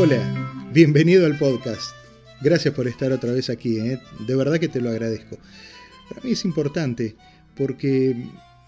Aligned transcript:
Hola, 0.00 0.68
bienvenido 0.72 1.26
al 1.26 1.36
podcast. 1.36 1.90
Gracias 2.40 2.72
por 2.72 2.86
estar 2.86 3.10
otra 3.10 3.32
vez 3.32 3.50
aquí, 3.50 3.80
¿eh? 3.80 4.00
de 4.28 4.36
verdad 4.36 4.60
que 4.60 4.68
te 4.68 4.80
lo 4.80 4.90
agradezco. 4.90 5.38
Para 6.08 6.20
mí 6.22 6.30
es 6.30 6.44
importante 6.44 7.16
porque 7.56 8.14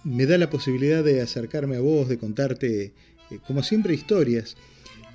me 0.03 0.27
da 0.27 0.39
la 0.39 0.50
posibilidad 0.50 1.04
de 1.04 1.22
acercarme 1.22 1.77
a 1.77 1.80
vos, 1.80 2.08
de 2.08 2.18
contarte, 2.18 2.93
eh, 3.30 3.39
como 3.46 3.62
siempre, 3.62 3.95
historias. 3.95 4.57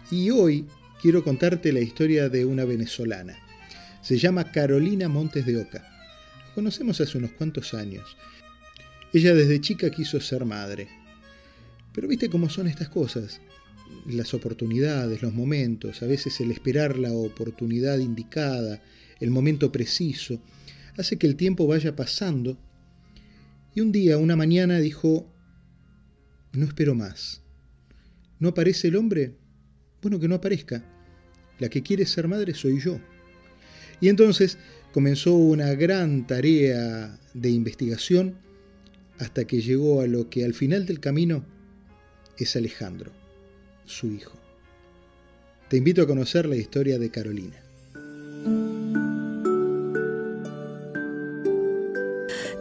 Y 0.10 0.30
hoy 0.30 0.66
quiero 1.02 1.22
contarte 1.22 1.74
la 1.74 1.82
historia 1.82 2.30
de 2.30 2.46
una 2.46 2.64
venezolana. 2.64 3.36
Se 4.02 4.18
llama 4.18 4.54
Carolina 4.54 5.10
Montes 5.10 5.46
de 5.46 5.58
Oca. 5.58 5.86
Nos 6.46 6.52
conocemos 6.52 7.02
hace 7.02 7.18
unos 7.18 7.32
cuantos 7.32 7.74
años. 7.74 8.16
Ella 9.12 9.36
desde 9.36 9.60
chica 9.60 9.90
quiso 9.90 10.22
ser 10.22 10.46
madre. 10.46 10.88
Pero 11.92 12.08
viste 12.08 12.30
cómo 12.30 12.50
son 12.50 12.70
estas 12.70 12.88
cosas. 12.88 13.42
Las 14.08 14.34
oportunidades, 14.34 15.22
los 15.22 15.34
momentos, 15.34 16.04
a 16.04 16.08
veces 16.08 16.40
el 16.40 16.52
esperar 16.52 16.98
la 16.98 17.12
oportunidad 17.12 17.98
indicada, 17.98 18.82
el 19.20 19.32
momento 19.32 19.72
preciso, 19.72 20.40
hace 20.98 21.18
que 21.18 21.28
el 21.28 21.36
tiempo 21.36 21.68
vaya 21.68 21.96
pasando. 21.96 22.58
Y 23.74 23.82
un 23.82 23.92
día, 23.92 24.18
una 24.18 24.36
mañana, 24.36 24.80
dijo, 24.80 25.28
no 26.54 26.66
espero 26.66 26.96
más. 26.96 27.42
¿No 28.40 28.50
aparece 28.50 28.90
el 28.90 28.96
hombre? 28.96 29.36
Bueno, 30.02 30.20
que 30.20 30.28
no 30.28 30.36
aparezca. 30.36 30.84
La 31.60 31.70
que 31.70 31.82
quiere 31.82 32.06
ser 32.06 32.28
madre 32.28 32.54
soy 32.54 32.80
yo. 32.80 33.00
Y 34.02 34.10
entonces 34.10 34.58
comenzó 34.94 35.34
una 35.34 35.74
gran 35.74 36.28
tarea 36.28 37.20
de 37.34 37.50
investigación 37.50 38.36
hasta 39.20 39.46
que 39.46 39.62
llegó 39.62 40.02
a 40.02 40.08
lo 40.08 40.30
que 40.30 40.44
al 40.46 40.54
final 40.54 40.86
del 40.86 41.00
camino 41.00 41.46
es 42.38 42.56
Alejandro, 42.56 43.12
su 43.86 44.08
hijo. 44.08 44.34
Te 45.68 45.78
invito 45.78 46.02
a 46.02 46.08
conocer 46.08 46.46
la 46.46 46.56
historia 46.56 47.00
de 47.00 47.10
Carolina. 47.10 47.56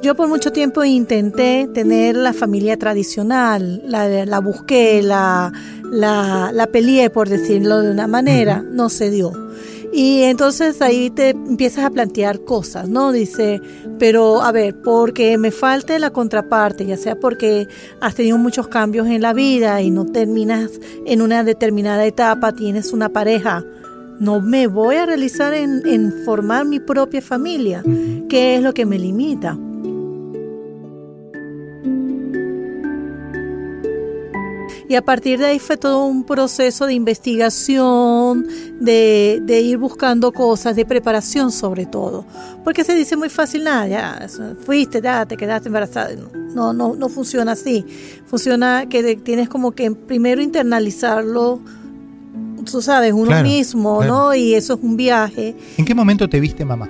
Yo 0.02 0.14
por 0.14 0.28
mucho 0.28 0.52
tiempo 0.52 0.84
intenté 0.84 1.67
tener 1.72 2.14
la 2.14 2.34
familia 2.34 2.77
tradicional, 2.77 3.83
la, 3.86 4.39
busqué, 4.41 5.02
la, 5.02 5.50
la, 5.91 6.50
la 6.52 6.67
peleé, 6.67 7.08
por 7.08 7.28
decirlo 7.28 7.80
de 7.80 7.91
una 7.91 8.06
manera, 8.06 8.62
no 8.62 8.91
se 8.91 9.11
dio. 9.11 9.44
Y 9.97 10.25
entonces 10.25 10.83
ahí 10.83 11.09
te 11.09 11.28
empiezas 11.28 11.84
a 11.84 11.91
plantear 11.91 12.41
cosas, 12.41 12.89
¿no? 12.89 13.12
Dice, 13.12 13.61
pero 13.97 14.42
a 14.42 14.51
ver, 14.51 14.75
porque 14.83 15.39
me 15.39 15.53
falte 15.53 16.01
la 16.01 16.11
contraparte, 16.11 16.84
ya 16.84 16.97
sea 16.97 17.14
porque 17.14 17.69
has 18.01 18.17
tenido 18.17 18.36
muchos 18.36 18.67
cambios 18.67 19.06
en 19.06 19.23
la 19.23 19.33
vida 19.33 19.81
y 19.83 19.92
no 19.92 20.05
terminas 20.05 20.73
en 21.06 21.23
una 21.23 21.45
determinada 21.45 22.05
etapa, 22.06 22.51
tienes 22.51 22.92
una 22.92 23.11
pareja, 23.11 23.64
no 24.19 24.41
me 24.41 24.67
voy 24.67 24.97
a 24.97 25.06
realizar 25.06 25.55
en, 25.55 26.12
formar 26.25 26.67
mi 26.67 26.81
propia 26.81 27.23
familia, 27.23 27.84
¿qué 28.29 28.56
es 28.56 28.62
lo 28.62 28.75
que 28.75 28.86
me 28.86 28.98
limita? 28.98 29.56
Y 34.89 34.97
a 34.97 35.03
partir 35.03 35.39
de 35.39 35.47
ahí 35.47 35.59
fue 35.59 35.77
todo 35.77 36.05
un 36.05 36.25
proceso 36.25 36.87
de 36.87 36.95
investigación, 36.95 38.47
de, 38.81 39.61
ir 39.65 39.79
buscando 39.79 40.33
cosas, 40.33 40.77
de 40.77 40.85
preparación 40.85 41.51
sobre 41.53 41.87
todo. 41.87 42.27
Porque 42.65 42.85
se 42.85 42.95
dice 42.95 43.17
muy 43.17 43.31
fácil, 43.31 43.65
nada, 43.65 43.89
ya 43.89 44.27
fuiste, 44.65 45.01
ya 45.01 45.25
te 45.27 45.37
quedaste 45.37 45.69
embarazada. 45.69 46.15
No, 46.55 46.73
no, 46.73 46.95
no 46.95 47.09
funciona 47.09 47.53
así. 47.53 47.85
Funciona 48.27 48.87
que 48.89 49.17
tienes 49.17 49.49
como 49.49 49.73
que 49.73 49.91
primero 49.91 50.43
internalizarlo 50.43 51.61
tú 52.64 52.83
sabes, 52.83 53.13
uno 53.13 53.42
mismo, 53.42 54.03
¿no? 54.05 54.35
Y 54.35 54.55
eso 54.55 54.75
es 54.75 54.81
un 54.83 54.97
viaje. 54.97 55.55
¿En 55.77 55.85
qué 55.85 55.95
momento 55.95 56.29
te 56.29 56.41
viste 56.41 56.64
mamá? 56.64 56.89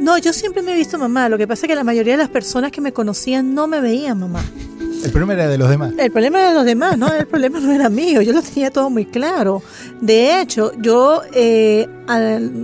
No, 0.00 0.16
yo 0.18 0.32
siempre 0.32 0.62
me 0.62 0.72
he 0.72 0.76
visto 0.76 0.98
mamá. 0.98 1.28
Lo 1.28 1.36
que 1.36 1.46
pasa 1.46 1.66
es 1.66 1.68
que 1.68 1.74
la 1.74 1.84
mayoría 1.84 2.14
de 2.14 2.18
las 2.18 2.30
personas 2.30 2.72
que 2.72 2.80
me 2.80 2.92
conocían 2.92 3.54
no 3.54 3.66
me 3.66 3.80
veían 3.80 4.18
mamá. 4.18 4.42
El 5.04 5.10
problema 5.10 5.32
era 5.32 5.48
de 5.48 5.58
los 5.58 5.68
demás. 5.68 5.92
El 5.98 6.10
problema 6.10 6.40
era 6.40 6.48
de 6.50 6.54
los 6.54 6.64
demás, 6.64 6.98
¿no? 6.98 7.12
El 7.12 7.26
problema 7.26 7.60
no 7.60 7.72
era 7.72 7.88
mío, 7.88 8.22
yo 8.22 8.32
lo 8.32 8.42
tenía 8.42 8.70
todo 8.70 8.90
muy 8.90 9.06
claro. 9.06 9.62
De 10.00 10.40
hecho, 10.40 10.72
yo 10.78 11.22
eh, 11.32 11.88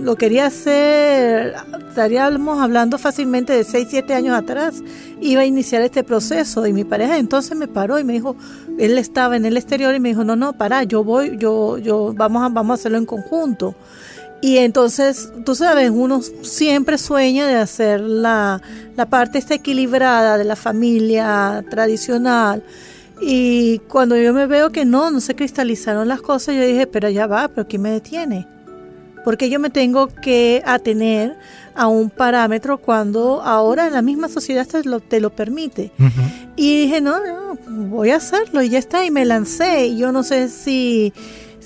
lo 0.03 0.15
quería 0.15 0.47
hacer, 0.47 1.55
estaríamos 1.89 2.59
hablando 2.61 2.97
fácilmente 2.97 3.53
de 3.53 3.63
6, 3.63 3.87
7 3.89 4.13
años 4.13 4.37
atrás, 4.37 4.83
iba 5.21 5.41
a 5.41 5.45
iniciar 5.45 5.81
este 5.81 6.03
proceso 6.03 6.65
y 6.67 6.73
mi 6.73 6.83
pareja 6.83 7.17
entonces 7.17 7.57
me 7.57 7.67
paró 7.67 7.99
y 7.99 8.03
me 8.03 8.13
dijo, 8.13 8.35
él 8.77 8.97
estaba 8.97 9.35
en 9.35 9.45
el 9.45 9.57
exterior 9.57 9.95
y 9.95 9.99
me 9.99 10.09
dijo, 10.09 10.23
no, 10.23 10.35
no, 10.35 10.53
para, 10.53 10.83
yo 10.83 11.03
voy, 11.03 11.37
yo, 11.37 11.77
yo, 11.77 12.13
vamos 12.15 12.53
vamos 12.53 12.71
a 12.71 12.73
hacerlo 12.75 12.97
en 12.97 13.05
conjunto. 13.05 13.75
Y 14.41 14.57
entonces, 14.57 15.31
tú 15.45 15.55
sabes, 15.55 15.89
uno 15.91 16.21
siempre 16.43 16.97
sueña 16.97 17.47
de 17.47 17.55
hacer 17.55 18.01
la, 18.01 18.61
parte 19.09 19.39
esta 19.39 19.55
equilibrada 19.55 20.37
de 20.37 20.43
la 20.43 20.55
familia 20.55 21.65
tradicional. 21.69 22.63
Y 23.19 23.79
cuando 23.87 24.15
yo 24.15 24.33
me 24.33 24.45
veo 24.45 24.71
que 24.71 24.85
no, 24.85 25.09
no 25.09 25.21
se 25.21 25.35
cristalizaron 25.35 26.07
las 26.07 26.21
cosas, 26.21 26.55
yo 26.55 26.61
dije, 26.61 26.85
pero 26.85 27.09
ya 27.09 27.25
va, 27.25 27.47
pero 27.47 27.67
¿quién 27.67 27.81
me 27.81 27.89
detiene? 27.89 28.47
Porque 29.25 29.49
yo 29.49 29.59
me 29.59 29.71
tengo 29.71 30.07
que 30.07 30.61
atener 30.65 31.35
a 31.75 31.87
un 31.87 32.11
parámetro 32.11 32.77
cuando 32.77 33.41
ahora 33.41 33.89
la 33.89 34.03
misma 34.03 34.29
sociedad 34.29 34.67
te 34.67 34.83
lo, 34.83 34.99
te 34.99 35.19
lo 35.19 35.31
permite. 35.31 35.91
Y 36.55 36.81
dije, 36.83 37.01
no, 37.01 37.19
no, 37.25 37.57
voy 37.87 38.11
a 38.11 38.17
hacerlo 38.17 38.61
y 38.61 38.69
ya 38.69 38.77
está, 38.77 39.03
y 39.03 39.11
me 39.11 39.25
lancé. 39.25 39.87
Y 39.87 39.97
yo 39.97 40.11
no 40.11 40.21
sé 40.21 40.47
si 40.49 41.11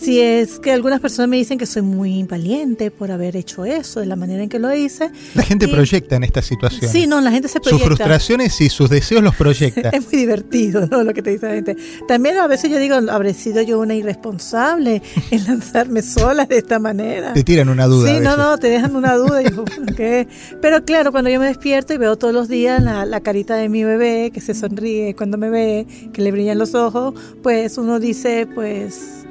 si 0.01 0.19
es 0.19 0.59
que 0.59 0.71
algunas 0.71 0.99
personas 0.99 1.29
me 1.29 1.37
dicen 1.37 1.57
que 1.57 1.65
soy 1.65 1.83
muy 1.83 2.23
valiente 2.23 2.89
por 2.89 3.11
haber 3.11 3.35
hecho 3.35 3.65
eso, 3.65 3.99
de 3.99 4.07
la 4.07 4.15
manera 4.15 4.41
en 4.41 4.49
que 4.49 4.57
lo 4.57 4.73
hice. 4.73 5.11
La 5.35 5.43
gente 5.43 5.67
proyecta 5.67 6.15
en 6.15 6.23
esta 6.23 6.41
situación. 6.41 6.91
Sí, 6.91 7.05
no, 7.05 7.21
la 7.21 7.31
gente 7.31 7.47
se 7.47 7.59
proyecta. 7.59 7.87
Sus 7.87 7.97
frustraciones 7.97 8.59
y 8.61 8.69
sus 8.69 8.89
deseos 8.89 9.21
los 9.21 9.35
proyecta. 9.35 9.89
es 9.93 10.05
muy 10.05 10.17
divertido, 10.17 10.87
¿no? 10.87 11.03
Lo 11.03 11.13
que 11.13 11.21
te 11.21 11.31
dice 11.31 11.47
la 11.47 11.53
gente. 11.53 11.77
También 12.07 12.37
a 12.37 12.47
veces 12.47 12.71
yo 12.71 12.79
digo, 12.79 12.95
habré 12.95 13.33
sido 13.33 13.61
yo 13.61 13.79
una 13.79 13.93
irresponsable 13.93 15.03
en 15.31 15.45
lanzarme 15.45 16.01
sola 16.01 16.45
de 16.45 16.57
esta 16.57 16.79
manera. 16.79 17.33
Te 17.33 17.43
tiran 17.43 17.69
una 17.69 17.85
duda. 17.85 18.11
Sí, 18.11 18.19
no, 18.21 18.35
no, 18.37 18.57
te 18.57 18.67
dejan 18.67 18.95
una 18.95 19.15
duda. 19.15 19.43
Y 19.43 19.93
¿qué? 19.95 20.27
Pero 20.61 20.83
claro, 20.83 21.11
cuando 21.11 21.29
yo 21.29 21.39
me 21.39 21.45
despierto 21.45 21.93
y 21.93 21.97
veo 21.97 22.15
todos 22.17 22.33
los 22.33 22.47
días 22.47 22.81
la, 22.81 23.05
la 23.05 23.21
carita 23.21 23.55
de 23.55 23.69
mi 23.69 23.83
bebé 23.83 24.31
que 24.33 24.41
se 24.41 24.55
sonríe 24.55 25.15
cuando 25.15 25.37
me 25.37 25.49
ve, 25.49 25.85
que 26.11 26.21
le 26.23 26.31
brillan 26.31 26.57
los 26.57 26.73
ojos, 26.73 27.13
pues 27.43 27.77
uno 27.77 27.99
dice, 27.99 28.47
pues 28.53 29.21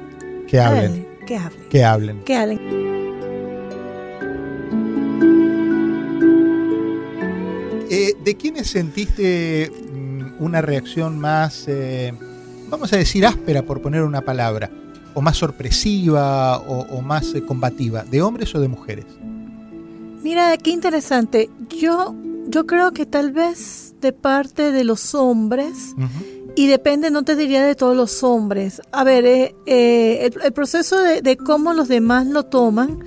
que 0.51 0.59
hablen. 0.59 1.07
Que 1.25 1.37
hablen. 1.37 1.69
Que 1.69 1.83
hablen. 1.85 2.23
Que 2.23 2.35
hablen. 2.35 2.59
Eh, 7.89 8.15
¿De 8.21 8.35
quiénes 8.35 8.67
sentiste 8.67 9.71
mm, 9.71 10.43
una 10.43 10.61
reacción 10.61 11.17
más, 11.19 11.65
eh, 11.69 12.13
vamos 12.69 12.91
a 12.91 12.97
decir, 12.97 13.25
áspera, 13.25 13.63
por 13.63 13.81
poner 13.81 14.03
una 14.03 14.21
palabra, 14.21 14.69
o 15.13 15.21
más 15.21 15.37
sorpresiva 15.37 16.57
o, 16.57 17.01
más 17.01 17.33
eh, 17.33 17.45
combativa? 17.45 18.03
¿De 18.03 18.21
hombres 18.21 18.53
o 18.53 18.59
de 18.59 18.67
mujeres? 18.67 19.05
Mira, 20.21 20.57
qué 20.57 20.71
interesante. 20.71 21.49
Yo, 21.69 22.13
yo 22.47 22.65
creo 22.65 22.91
que 22.91 23.05
tal 23.05 23.31
vez 23.31 23.95
de 24.01 24.11
parte 24.11 24.73
de 24.73 24.83
los 24.83 25.15
hombres. 25.15 25.95
Y 26.55 26.67
depende, 26.67 27.11
no 27.11 27.23
te 27.23 27.35
diría 27.35 27.65
de 27.65 27.75
todos 27.75 27.95
los 27.95 28.23
hombres. 28.23 28.81
A 28.91 29.03
ver, 29.03 29.25
eh, 29.25 29.55
eh, 29.65 30.31
el, 30.43 30.51
proceso 30.53 31.01
de, 31.01 31.37
cómo 31.37 31.73
los 31.73 31.87
demás 31.87 32.27
lo 32.27 32.43
toman 32.43 33.03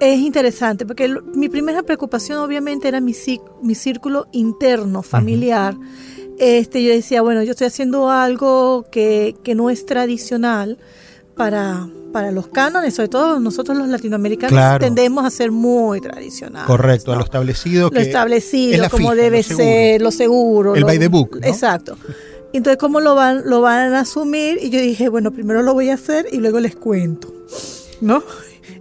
es 0.00 0.20
interesante, 0.20 0.86
porque 0.86 1.14
mi 1.34 1.48
primera 1.48 1.82
preocupación 1.82 2.38
obviamente 2.38 2.88
era 2.88 3.00
mi, 3.00 3.14
mi 3.62 3.74
círculo 3.74 4.28
interno, 4.32 5.02
familiar. 5.02 5.76
este, 6.38 6.82
yo 6.82 6.90
decía, 6.90 7.22
bueno, 7.22 7.42
yo 7.42 7.50
estoy 7.50 7.66
haciendo 7.66 8.08
algo 8.08 8.86
que, 8.90 9.34
que 9.42 9.54
no 9.54 9.70
es 9.70 9.84
tradicional 9.84 10.78
para, 11.36 11.88
para 12.12 12.30
los 12.30 12.46
cánones, 12.46 12.94
sobre 12.94 13.08
todo 13.08 13.40
nosotros 13.40 13.76
los 13.76 13.88
latinoamericanos 13.88 14.78
tendemos 14.78 15.24
a 15.24 15.30
ser 15.30 15.50
muy 15.50 16.00
tradicionales. 16.00 16.66
Correcto, 16.66 17.12
a 17.12 17.16
lo 17.16 17.24
establecido. 17.24 17.90
Lo 17.92 18.00
establecido, 18.00 18.88
como 18.88 19.14
debe 19.14 19.42
ser, 19.42 20.00
lo 20.00 20.12
seguro. 20.12 20.76
El 20.76 20.84
by 20.84 20.98
the 20.98 21.08
book. 21.08 21.40
Exacto. 21.42 21.98
Entonces, 22.58 22.78
¿cómo 22.78 23.00
lo 23.00 23.14
van, 23.14 23.42
lo 23.44 23.60
van 23.60 23.94
a 23.94 24.00
asumir? 24.00 24.58
Y 24.62 24.70
yo 24.70 24.80
dije, 24.80 25.08
bueno, 25.08 25.32
primero 25.32 25.62
lo 25.62 25.74
voy 25.74 25.90
a 25.90 25.94
hacer 25.94 26.26
y 26.30 26.38
luego 26.38 26.60
les 26.60 26.76
cuento, 26.76 27.34
¿no? 28.00 28.22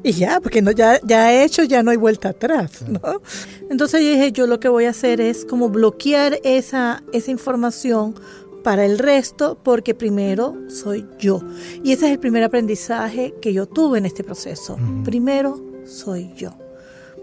Y 0.04 0.12
ya, 0.12 0.40
porque 0.42 0.62
no, 0.62 0.72
ya, 0.72 1.00
ya 1.04 1.34
he 1.34 1.44
hecho, 1.44 1.64
ya 1.64 1.82
no 1.82 1.92
hay 1.92 1.98
vuelta 1.98 2.30
atrás, 2.30 2.84
¿no? 2.88 3.22
Entonces 3.70 4.02
yo 4.02 4.10
dije, 4.10 4.32
yo 4.32 4.48
lo 4.48 4.60
que 4.60 4.70
voy 4.70 4.86
a 4.86 4.92
hacer 4.92 5.22
es 5.22 5.46
como 5.46 5.70
bloquear 5.70 6.40
esa, 6.44 7.04
esa 7.14 7.32
información 7.32 8.16
para 8.64 8.86
el 8.86 9.00
resto, 9.00 9.58
porque 9.64 9.94
primero 9.96 10.56
soy 10.70 11.06
yo. 11.20 11.42
Y 11.84 11.94
ese 11.94 12.06
es 12.06 12.12
el 12.14 12.20
primer 12.20 12.44
aprendizaje 12.44 13.34
que 13.42 13.54
yo 13.54 13.66
tuve 13.66 13.98
en 13.98 14.06
este 14.06 14.24
proceso. 14.24 14.78
Primero 15.04 15.62
soy 15.86 16.32
yo. 16.36 16.63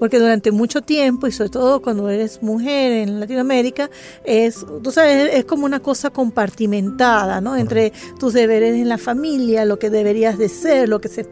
Porque 0.00 0.18
durante 0.18 0.50
mucho 0.50 0.80
tiempo, 0.80 1.26
y 1.26 1.32
sobre 1.32 1.50
todo 1.50 1.82
cuando 1.82 2.08
eres 2.08 2.42
mujer 2.42 2.90
en 2.90 3.20
Latinoamérica, 3.20 3.90
es, 4.24 4.64
tú 4.82 4.90
sabes, 4.90 5.34
es 5.34 5.44
como 5.44 5.66
una 5.66 5.80
cosa 5.80 6.08
compartimentada, 6.08 7.42
¿no? 7.42 7.54
Entre 7.54 7.92
tus 8.18 8.32
deberes 8.32 8.76
en 8.76 8.88
la 8.88 8.96
familia, 8.96 9.66
lo 9.66 9.78
que 9.78 9.90
deberías 9.90 10.38
de 10.38 10.48
ser, 10.48 10.88
lo 10.88 11.02
que 11.02 11.08
se... 11.08 11.28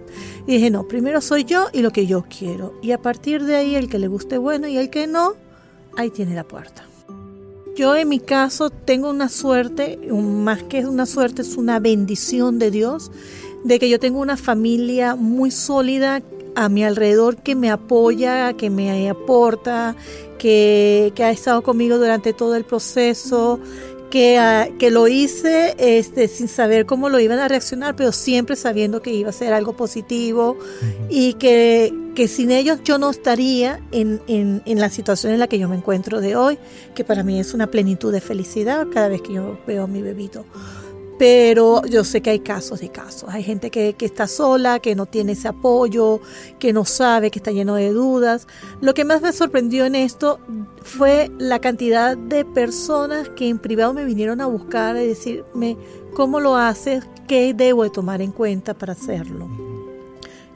Y 0.47 0.53
dije, 0.53 0.71
no, 0.71 0.87
primero 0.87 1.23
soy 1.23 1.45
yo 1.45 1.69
y 1.73 1.81
lo 1.81 1.93
que 1.93 2.07
yo 2.07 2.27
quiero. 2.29 2.75
Y 2.83 2.93
a 2.93 3.01
partir 3.01 3.43
de 3.45 3.57
ahí, 3.57 3.75
el 3.75 3.89
que 3.89 3.99
le 3.99 4.07
guste 4.07 4.37
bueno 4.37 4.69
y 4.69 4.77
el 4.77 4.91
que 4.91 5.07
no, 5.07 5.33
ahí 5.97 6.11
tiene 6.11 6.35
la 6.35 6.45
puerta. 6.45 6.85
Yo 7.75 7.97
en 7.97 8.11
mi 8.11 8.21
caso 8.21 8.69
tengo 8.69 9.09
una 9.09 9.31
suerte, 9.31 9.99
más 10.13 10.63
que 10.65 10.85
una 10.85 11.07
suerte, 11.07 11.41
es 11.41 11.57
una 11.57 11.79
bendición 11.79 12.59
de 12.59 12.71
Dios, 12.71 13.11
de 13.65 13.79
que 13.79 13.89
yo 13.89 13.99
tengo 13.99 14.21
una 14.21 14.37
familia 14.37 15.15
muy 15.15 15.51
sólida 15.51 16.21
a 16.59 16.69
mi 16.69 16.83
alrededor 16.83 17.37
que 17.37 17.55
me 17.55 17.71
apoya, 17.71 18.53
que 18.55 18.69
me 18.69 19.09
aporta, 19.09 19.95
que, 20.39 21.13
que 21.15 21.23
ha 21.23 21.31
estado 21.31 21.63
conmigo 21.63 21.99
durante 21.99 22.33
todo 22.33 22.57
el 22.57 22.65
proceso, 22.65 23.61
que, 24.11 24.39
ah, 24.39 24.69
que, 24.77 24.91
lo 24.91 25.07
hice 25.07 25.77
este, 25.79 26.27
sin 26.27 26.49
saber 26.49 26.85
cómo 26.85 27.11
lo 27.11 27.21
iban 27.21 27.39
a 27.39 27.47
reaccionar, 27.47 27.95
pero 27.95 28.11
siempre 28.11 28.57
sabiendo 28.57 29.03
que 29.03 29.13
iba 29.13 29.31
a 29.31 29.33
ser 29.33 29.53
algo 29.53 29.77
positivo 29.77 30.57
y 31.09 31.35
que, 31.35 31.95
que, 32.17 32.27
sin 32.27 32.51
ellos 32.51 32.81
yo 32.83 32.99
no 32.99 33.11
estaría 33.11 33.81
en, 33.93 34.21
en, 34.27 34.61
en, 34.67 34.81
la 34.81 34.91
situación 34.91 35.33
en 35.35 35.39
la 35.39 35.47
que 35.47 35.61
yo 35.61 35.69
me 35.69 35.77
encuentro 35.77 36.21
de 36.21 36.35
hoy, 36.35 36.59
que 36.97 37.05
para 37.05 37.23
mí 37.23 37.39
es 37.39 37.55
una 37.55 37.69
plenitud 37.69 38.13
de 38.13 38.21
felicidad 38.21 38.89
cada 38.93 39.07
vez 39.07 39.23
que 39.23 39.35
yo 39.35 39.61
veo 39.65 39.85
a 39.85 39.87
mi 39.87 40.03
bebito 40.03 40.45
pero 41.19 41.85
yo 41.85 42.05
sé 42.05 42.23
que 42.23 42.31
hay 42.31 42.39
casos 42.39 42.81
de 42.81 42.91
casos. 42.91 43.29
Hay 43.31 43.43
gente 43.43 43.71
que, 43.71 43.95
que, 43.95 44.07
está 44.07 44.29
sola, 44.29 44.79
que 44.79 44.95
no 44.95 45.07
tiene 45.07 45.33
ese 45.33 45.49
apoyo, 45.49 46.21
que 46.61 46.73
no 46.73 46.85
sabe, 46.85 47.31
que 47.31 47.41
está 47.41 47.51
lleno 47.51 47.75
de 47.75 47.93
dudas. 47.93 48.47
Lo 48.81 48.95
que 48.95 49.05
más 49.05 49.21
me 49.21 49.33
sorprendió 49.33 49.85
en 49.85 49.97
esto 49.97 50.39
fue 50.83 51.31
la 51.39 51.59
cantidad 51.59 52.17
de 52.17 52.45
personas 52.45 53.29
que 53.31 53.49
en 53.49 53.59
privado 53.59 53.93
me 53.93 54.05
vinieron 54.05 54.41
a 54.41 54.47
buscar 54.47 54.97
y 54.97 55.07
decirme 55.07 55.77
cómo 56.15 56.39
lo 56.39 56.57
haces, 56.57 57.05
qué 57.27 57.53
debo 57.53 57.83
de 57.83 57.91
tomar 57.91 58.23
en 58.23 58.31
cuenta 58.31 58.75
para 58.75 58.93
hacerlo. 58.93 59.49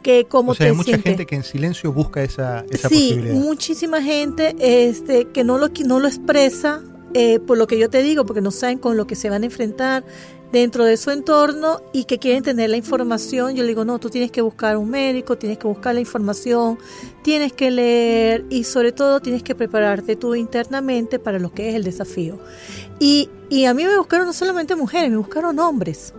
Que 0.03 0.27
cómo 0.27 0.53
o 0.53 0.55
sea, 0.55 0.67
hay 0.67 0.73
mucha 0.73 0.99
gente 0.99 1.27
que 1.27 1.37
en 1.37 1.45
silencio 1.45 1.93
busca 1.93 2.23
esa, 2.23 2.65
esa 2.71 2.89
sí, 2.89 2.95
posibilidad. 2.95 3.35
Sí, 3.35 3.41
muchísima 3.41 4.03
gente 4.03 4.57
este, 4.59 5.27
que 5.29 5.45
no 5.45 5.59
lo, 5.59 5.69
no 5.87 6.01
lo 6.01 6.09
expresa 6.09 6.83
eh, 7.15 7.41
por 7.41 7.59
lo 7.59 7.67
que 7.67 7.79
yo 7.79 7.91
te 7.91 8.03
digo, 8.03 8.25
porque 8.27 8.41
no 8.41 8.51
saben 8.51 8.79
con 8.79 8.97
lo 8.97 9.07
que 9.07 9.17
se 9.17 9.31
van 9.31 9.43
a 9.43 9.47
enfrentar, 9.47 10.05
dentro 10.53 10.85
de 10.85 10.99
su 10.99 11.11
entorno 11.11 11.81
y 11.93 12.05
que 12.05 12.19
quieren 12.19 12.43
tener 12.43 12.69
la 12.69 12.77
información, 12.77 13.55
yo 13.55 13.63
le 13.63 13.71
digo, 13.71 13.87
no, 13.87 13.99
tú 13.99 14.11
tienes 14.11 14.31
que 14.31 14.43
buscar 14.43 14.77
un 14.77 14.91
médico, 14.91 15.39
tienes 15.39 15.59
que 15.59 15.67
buscar 15.67 15.95
la 15.95 16.01
información, 16.01 16.79
tienes 17.23 17.55
que 17.55 17.71
leer 17.71 18.45
y 18.51 18.65
sobre 18.65 18.93
todo 18.93 19.21
tienes 19.21 19.43
que 19.43 19.55
prepararte 19.55 20.15
tú 20.15 20.35
internamente 20.35 21.19
para 21.19 21.39
lo 21.39 21.53
que 21.53 21.71
es 21.71 21.75
el 21.75 21.85
desafío. 21.85 22.39
Y, 23.01 23.31
y 23.49 23.65
a 23.65 23.73
mí 23.73 23.85
me 23.85 23.97
buscaron 23.97 24.27
no 24.27 24.35
solamente 24.35 24.77
mujeres, 24.77 25.11
me 25.11 25.17
buscaron 25.17 25.59
hombres 25.59 26.13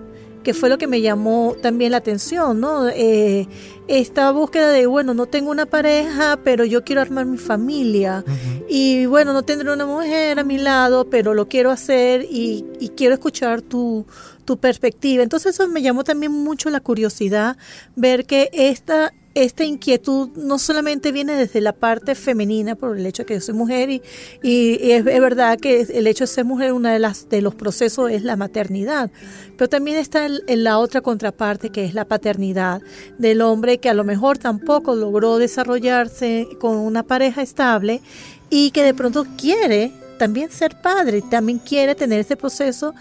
que 0.43 0.53
fue 0.53 0.69
lo 0.69 0.77
que 0.77 0.87
me 0.87 1.01
llamó 1.01 1.55
también 1.61 1.91
la 1.91 1.97
atención, 1.97 2.59
¿no? 2.59 2.89
Eh, 2.89 3.47
esta 3.87 4.31
búsqueda 4.31 4.69
de, 4.71 4.85
bueno, 4.85 5.13
no 5.13 5.25
tengo 5.25 5.51
una 5.51 5.65
pareja, 5.65 6.39
pero 6.43 6.65
yo 6.65 6.83
quiero 6.83 7.01
armar 7.01 7.25
mi 7.25 7.37
familia. 7.37 8.23
Y 8.69 9.05
bueno, 9.05 9.33
no 9.33 9.43
tendré 9.43 9.71
una 9.71 9.85
mujer 9.85 10.39
a 10.39 10.43
mi 10.43 10.57
lado, 10.57 11.09
pero 11.09 11.33
lo 11.33 11.47
quiero 11.47 11.71
hacer 11.71 12.23
y, 12.29 12.65
y 12.79 12.89
quiero 12.89 13.13
escuchar 13.13 13.61
tu, 13.61 14.05
tu 14.45 14.57
perspectiva. 14.57 15.23
Entonces 15.23 15.55
eso 15.55 15.67
me 15.67 15.81
llamó 15.81 16.03
también 16.03 16.31
mucho 16.31 16.69
la 16.69 16.79
curiosidad, 16.79 17.57
ver 17.95 18.25
que 18.25 18.49
esta 18.53 19.13
esta 19.35 19.63
inquietud 19.63 20.29
no 20.35 20.59
solamente 20.59 21.11
viene 21.11 21.33
desde 21.33 21.59
la 21.59 21.73
parte 21.73 22.13
femenina 22.13 22.75
por 22.75 22.97
el 22.97 23.05
hecho 23.05 23.23
de 23.23 23.27
que 23.27 23.33
yo 23.35 23.41
soy 23.41 23.55
mujer 23.55 23.89
y, 23.89 24.01
y, 24.43 24.91
es, 24.91 25.03
verdad 25.03 25.59
que 25.59 25.81
el 25.81 26.05
hecho 26.05 26.25
de 26.25 26.27
ser 26.27 26.45
mujer 26.45 26.73
una 26.73 26.93
de 26.93 26.99
las 26.99 27.29
de 27.29 27.41
los 27.41 27.55
procesos 27.55 28.11
es 28.11 28.23
la 28.23 28.35
maternidad 28.35 29.09
pero 29.57 29.69
también 29.69 29.97
está 29.97 30.25
en 30.25 30.63
la 30.63 30.77
otra 30.77 31.01
contraparte 31.01 31.71
que 31.71 31.85
es 31.85 31.93
la 31.93 32.05
paternidad 32.05 32.81
del 33.17 33.41
hombre 33.41 33.79
que 33.79 33.89
a 33.89 33.93
lo 33.93 34.03
mejor 34.03 34.37
tampoco 34.37 34.95
logró 34.95 35.37
desarrollarse 35.37 36.47
con 36.59 36.77
una 36.77 37.03
pareja 37.03 37.41
estable 37.41 38.01
y 38.49 38.69
que 38.69 38.83
de 38.83 38.93
pronto 38.93 39.25
quiere 39.37 39.91
también 40.17 40.51
ser 40.51 40.75
padre 40.81 41.21
también 41.21 41.59
quiere 41.59 41.95
tener 41.95 42.19
ese 42.19 42.35
proceso 42.35 42.93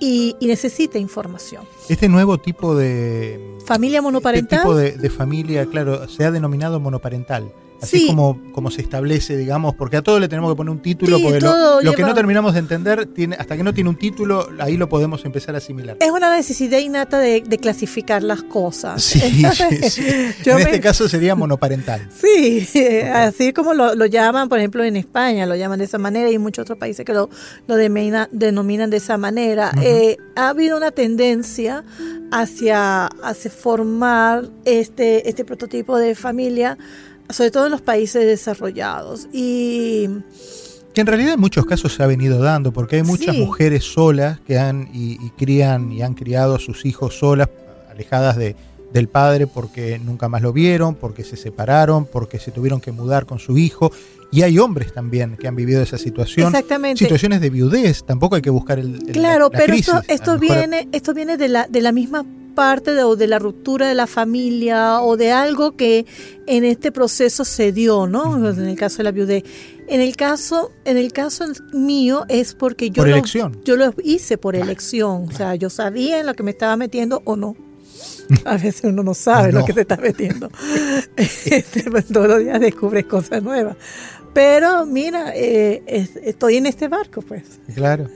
y, 0.00 0.36
necesita 0.40 0.98
información. 0.98 1.64
Este 1.88 2.08
nuevo 2.08 2.38
tipo 2.38 2.74
de... 2.74 3.58
Familia 3.66 4.00
monoparental. 4.00 4.58
Este 4.58 4.68
tipo 4.68 4.74
de, 4.74 4.92
de 4.92 5.10
familia, 5.10 5.66
claro, 5.66 6.08
se 6.08 6.24
ha 6.24 6.30
denominado 6.30 6.80
monoparental. 6.80 7.52
Así 7.82 8.06
como, 8.06 8.40
como 8.52 8.70
se 8.70 8.82
establece, 8.82 9.36
digamos, 9.36 9.74
porque 9.74 9.96
a 9.96 10.02
todo 10.02 10.20
le 10.20 10.28
tenemos 10.28 10.52
que 10.52 10.56
poner 10.56 10.70
un 10.70 10.82
título, 10.82 11.18
porque 11.20 11.40
lo, 11.40 11.92
que 11.94 12.02
no 12.02 12.14
terminamos 12.14 12.52
de 12.52 12.60
entender, 12.60 13.06
tiene, 13.06 13.36
hasta 13.36 13.56
que 13.56 13.62
no 13.62 13.72
tiene 13.72 13.90
un 13.90 13.96
título, 13.96 14.48
ahí 14.58 14.76
lo 14.76 14.88
podemos 14.88 15.24
empezar 15.24 15.54
a 15.54 15.58
asimilar. 15.58 15.96
Es 16.00 16.10
una 16.10 16.34
necesidad 16.34 16.78
innata 16.78 17.18
de, 17.18 17.42
clasificar 17.60 18.22
las 18.22 18.42
cosas. 18.42 19.02
Sí, 19.02 19.20
en 20.44 20.58
este 20.58 20.80
caso 20.80 21.08
sería 21.08 21.34
monoparental. 21.34 22.08
Sí, 22.14 22.66
así 23.12 23.52
como 23.52 23.74
lo, 23.74 24.06
llaman, 24.06 24.48
por 24.48 24.58
ejemplo, 24.58 24.84
en 24.84 24.96
España, 24.96 25.46
lo 25.46 25.56
llaman 25.56 25.78
de 25.78 25.84
esa 25.84 25.98
manera 25.98 26.30
y 26.30 26.34
en 26.34 26.42
muchos 26.42 26.62
otros 26.62 26.78
países 26.78 27.04
que 27.04 27.12
lo, 27.12 27.28
lo 27.66 27.76
denominan 27.76 28.90
de 28.90 28.96
esa 28.96 29.16
manera. 29.16 29.72
Eh, 29.82 30.16
ha 30.36 30.48
habido 30.50 30.76
una 30.76 30.90
tendencia 30.90 31.84
hacia, 32.30 33.06
hacia 33.06 33.50
formar 33.50 34.48
este, 34.64 35.28
este 35.28 35.44
prototipo 35.44 35.98
de 35.98 36.14
familia 36.14 36.78
sobre 37.32 37.50
todo 37.50 37.66
en 37.66 37.72
los 37.72 37.80
países 37.80 38.26
desarrollados. 38.26 39.28
Y 39.32 40.08
que 40.92 41.02
en 41.02 41.06
realidad 41.06 41.34
en 41.34 41.40
muchos 41.40 41.66
casos 41.66 41.94
se 41.94 42.02
ha 42.02 42.06
venido 42.06 42.40
dando, 42.40 42.72
porque 42.72 42.96
hay 42.96 43.02
muchas 43.02 43.36
mujeres 43.36 43.84
solas 43.84 44.40
que 44.40 44.58
han 44.58 44.88
y, 44.92 45.16
crían 45.30 45.92
y 45.92 46.02
han 46.02 46.14
criado 46.14 46.56
a 46.56 46.58
sus 46.58 46.84
hijos 46.84 47.18
solas, 47.18 47.48
alejadas 47.90 48.36
de, 48.36 48.56
del 48.92 49.08
padre 49.08 49.46
porque 49.46 50.00
nunca 50.00 50.28
más 50.28 50.42
lo 50.42 50.52
vieron, 50.52 50.96
porque 50.96 51.22
se 51.22 51.36
separaron, 51.36 52.06
porque 52.06 52.40
se 52.40 52.50
tuvieron 52.50 52.80
que 52.80 52.90
mudar 52.90 53.26
con 53.26 53.38
su 53.38 53.56
hijo. 53.56 53.92
Y 54.32 54.42
hay 54.42 54.58
hombres 54.58 54.92
también 54.92 55.36
que 55.36 55.48
han 55.48 55.56
vivido 55.56 55.82
esa 55.82 55.98
situación. 55.98 56.48
Exactamente. 56.48 57.04
Situaciones 57.04 57.40
de 57.40 57.50
viudez, 57.50 58.04
tampoco 58.04 58.36
hay 58.36 58.42
que 58.42 58.50
buscar 58.50 58.78
el. 58.78 58.98
claro, 59.12 59.50
pero 59.50 59.74
esto, 59.74 60.02
esto 60.08 60.38
viene, 60.38 60.88
esto 60.92 61.14
viene 61.14 61.36
de 61.36 61.48
la, 61.48 61.66
de 61.68 61.80
la 61.80 61.92
misma 61.92 62.24
parte 62.50 62.92
de, 62.94 63.16
de 63.16 63.26
la 63.26 63.38
ruptura 63.38 63.88
de 63.88 63.94
la 63.94 64.06
familia 64.06 65.00
o 65.00 65.16
de 65.16 65.32
algo 65.32 65.76
que 65.76 66.06
en 66.46 66.64
este 66.64 66.92
proceso 66.92 67.44
se 67.44 67.72
dio, 67.72 68.06
¿no? 68.06 68.48
En 68.48 68.66
el 68.66 68.76
caso 68.76 68.98
de 68.98 69.04
la 69.04 69.12
viudez. 69.12 69.44
En 69.88 70.00
el 70.00 70.16
caso, 70.16 70.70
en 70.84 70.96
el 70.96 71.12
caso 71.12 71.44
mío 71.72 72.24
es 72.28 72.54
porque 72.54 72.90
yo, 72.90 73.04
lo, 73.04 73.22
yo 73.64 73.76
lo 73.76 73.94
hice 74.04 74.38
por 74.38 74.54
elección. 74.54 75.26
O 75.28 75.32
sea, 75.32 75.56
yo 75.56 75.68
sabía 75.68 76.20
en 76.20 76.26
lo 76.26 76.34
que 76.34 76.42
me 76.42 76.52
estaba 76.52 76.76
metiendo 76.76 77.22
o 77.24 77.34
no. 77.36 77.56
A 78.44 78.56
veces 78.56 78.82
uno 78.84 79.02
no 79.02 79.14
sabe 79.14 79.52
lo 79.52 79.64
que 79.64 79.72
se 79.72 79.82
está 79.82 79.96
metiendo. 79.96 80.50
Este, 81.16 81.90
pues, 81.90 82.06
todos 82.06 82.28
los 82.28 82.38
días 82.38 82.60
descubres 82.60 83.04
cosas 83.06 83.42
nuevas. 83.42 83.76
Pero 84.32 84.86
mira, 84.86 85.32
eh, 85.34 85.82
estoy 85.86 86.56
en 86.56 86.66
este 86.66 86.88
barco, 86.88 87.22
pues. 87.22 87.42
Claro. 87.74 88.06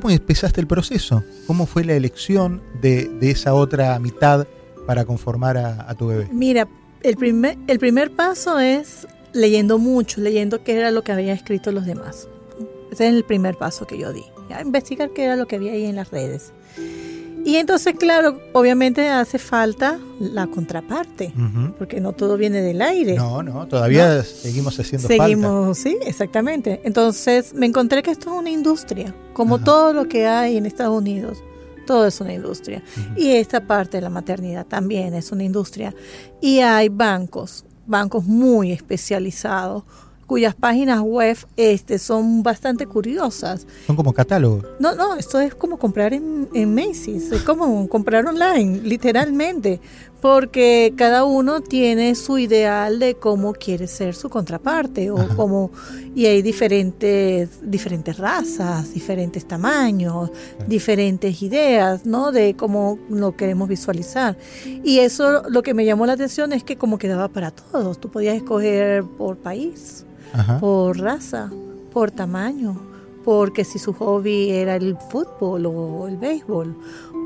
¿Cómo 0.00 0.14
empezaste 0.14 0.60
el 0.60 0.68
proceso? 0.68 1.24
¿Cómo 1.48 1.66
fue 1.66 1.84
la 1.84 1.94
elección 1.94 2.62
de, 2.80 3.10
esa 3.20 3.52
otra 3.54 3.98
mitad 3.98 4.46
para 4.86 5.04
conformar 5.04 5.56
a, 5.56 5.92
tu 5.94 6.06
bebé? 6.06 6.28
Mira, 6.30 6.68
el 7.02 7.16
primer, 7.16 7.58
el 7.66 7.80
primer 7.80 8.12
paso 8.12 8.60
es 8.60 9.08
leyendo 9.32 9.78
mucho, 9.78 10.20
leyendo 10.20 10.62
qué 10.62 10.76
era 10.76 10.92
lo 10.92 11.02
que 11.02 11.10
habían 11.10 11.36
escrito 11.36 11.72
los 11.72 11.84
demás. 11.84 12.28
Ese 12.92 13.08
es 13.08 13.14
el 13.14 13.24
primer 13.24 13.56
paso 13.56 13.88
que 13.88 13.98
yo 13.98 14.12
di. 14.12 14.22
investigar 14.62 15.10
qué 15.10 15.24
era 15.24 15.34
lo 15.34 15.46
que 15.46 15.56
había 15.56 15.72
ahí 15.72 15.86
en 15.86 15.96
las 15.96 16.12
redes. 16.12 16.52
Y 17.44 17.56
entonces, 17.56 17.94
claro, 17.98 18.40
obviamente 18.52 19.08
hace 19.08 19.38
falta 19.38 19.98
la 20.20 20.46
contraparte, 20.46 21.32
porque 21.78 22.00
no 22.00 22.12
todo 22.12 22.36
viene 22.36 22.60
del 22.60 22.82
aire. 22.82 23.14
No, 23.14 23.42
no, 23.42 23.66
todavía 23.66 24.22
seguimos 24.22 24.78
haciendo 24.78 25.08
Seguimos, 25.08 25.78
sí, 25.78 25.96
exactamente. 26.04 26.80
Entonces 26.84 27.54
me 27.54 27.66
encontré 27.66 28.02
que 28.02 28.10
esto 28.10 28.30
es 28.30 28.40
una 28.40 28.50
industria, 28.50 29.14
como 29.32 29.58
todo 29.58 29.92
lo 29.92 30.08
que 30.08 30.26
hay 30.26 30.56
en 30.56 30.66
Estados 30.66 30.98
Unidos. 30.98 31.42
Todo 31.86 32.06
es 32.06 32.20
una 32.20 32.34
industria. 32.34 32.82
Y 33.16 33.30
esta 33.30 33.66
parte 33.66 33.96
de 33.96 34.02
la 34.02 34.10
maternidad 34.10 34.66
también 34.66 35.14
es 35.14 35.32
una 35.32 35.44
industria. 35.44 35.94
Y 36.40 36.60
hay 36.60 36.90
bancos, 36.90 37.64
bancos 37.86 38.24
muy 38.24 38.72
especializados 38.72 39.84
cuyas 40.28 40.54
páginas 40.54 41.00
web 41.00 41.36
este, 41.56 41.98
son 41.98 42.42
bastante 42.42 42.86
curiosas. 42.86 43.66
Son 43.86 43.96
como 43.96 44.12
catálogos. 44.12 44.64
No, 44.78 44.94
no, 44.94 45.16
esto 45.16 45.40
es 45.40 45.54
como 45.54 45.78
comprar 45.78 46.12
en, 46.12 46.48
en 46.52 46.74
Macy's, 46.74 47.32
es 47.32 47.42
como 47.42 47.88
comprar 47.88 48.26
online, 48.26 48.82
literalmente, 48.82 49.80
porque 50.20 50.92
cada 50.96 51.24
uno 51.24 51.62
tiene 51.62 52.14
su 52.14 52.38
ideal 52.38 52.98
de 52.98 53.14
cómo 53.14 53.54
quiere 53.54 53.86
ser 53.86 54.14
su 54.14 54.28
contraparte 54.28 55.10
o 55.10 55.28
cómo 55.34 55.70
y 56.14 56.26
hay 56.26 56.42
diferentes 56.42 57.48
diferentes 57.62 58.18
razas, 58.18 58.92
diferentes 58.92 59.46
tamaños, 59.46 60.30
diferentes 60.66 61.40
ideas, 61.42 62.04
¿no? 62.04 62.32
De 62.32 62.54
cómo 62.54 62.98
lo 63.08 63.34
queremos 63.34 63.68
visualizar. 63.68 64.36
Y 64.84 64.98
eso 64.98 65.44
lo 65.48 65.62
que 65.62 65.72
me 65.72 65.84
llamó 65.84 66.04
la 66.04 66.14
atención 66.14 66.52
es 66.52 66.64
que 66.64 66.76
como 66.76 66.98
quedaba 66.98 67.28
para 67.28 67.50
todos, 67.50 67.98
tú 67.98 68.10
podías 68.10 68.36
escoger 68.36 69.04
por 69.04 69.38
país, 69.38 70.04
por 70.60 70.98
raza, 70.98 71.50
por 71.92 72.10
tamaño, 72.10 72.76
porque 73.24 73.64
si 73.64 73.78
su 73.78 73.92
hobby 73.92 74.50
era 74.50 74.76
el 74.76 74.96
fútbol 75.10 75.66
o 75.66 76.08
el 76.08 76.16
béisbol 76.16 76.74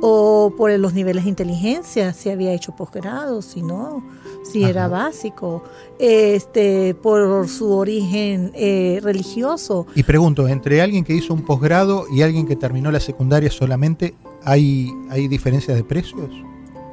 o 0.05 0.53
por 0.57 0.77
los 0.79 0.95
niveles 0.95 1.23
de 1.23 1.31
inteligencia, 1.31 2.13
si 2.13 2.29
había 2.29 2.53
hecho 2.53 2.75
posgrado, 2.75 3.41
si 3.41 3.63
no, 3.63 4.03
si 4.43 4.65
era 4.65 4.89
básico, 4.89 5.63
este, 6.01 6.95
por 6.95 7.49
su 7.49 7.73
origen 7.73 8.51
eh, 8.55 8.99
religioso. 9.01 9.87
Y 9.95 10.03
pregunto, 10.03 10.49
entre 10.49 10.83
alguien 10.83 11.05
que 11.05 11.15
hizo 11.15 11.33
un 11.33 11.43
posgrado 11.43 12.07
y 12.13 12.23
alguien 12.23 12.49
que 12.49 12.57
terminó 12.57 12.91
la 12.91 12.99
secundaria 12.99 13.51
solamente, 13.51 14.15
¿hay, 14.43 14.91
hay 15.09 15.29
diferencias 15.29 15.77
de 15.77 15.85
precios? 15.85 16.31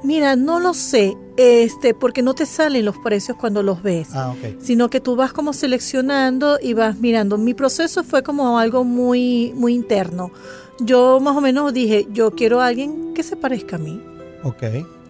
Mira, 0.04 0.36
no 0.36 0.60
lo 0.60 0.76
sé, 0.76 1.18
este, 1.40 1.94
porque 1.94 2.22
no 2.22 2.36
te 2.36 2.46
salen 2.46 2.86
los 2.86 2.98
precios 2.98 3.38
cuando 3.38 3.64
los 3.64 3.82
ves, 3.82 4.10
ah, 4.14 4.36
sino 4.60 4.90
que 4.90 5.00
tú 5.00 5.16
vas 5.16 5.34
como 5.34 5.54
seleccionando 5.54 6.60
y 6.62 6.74
vas 6.74 7.00
mirando. 7.00 7.38
Mi 7.38 7.54
proceso 7.54 8.04
fue 8.04 8.24
como 8.24 8.60
algo 8.60 8.84
muy, 8.84 9.54
muy 9.56 9.74
interno 9.74 10.32
yo 10.80 11.20
más 11.20 11.36
o 11.36 11.42
menos 11.42 11.74
dije, 11.74 12.08
yo 12.12 12.32
quiero 12.32 12.62
a 12.62 12.68
alguien 12.68 13.14
que 13.14 13.24
se 13.24 13.36
parezca 13.36 13.76
a 13.76 13.80
mí. 13.80 14.02
Ok. 14.44 14.64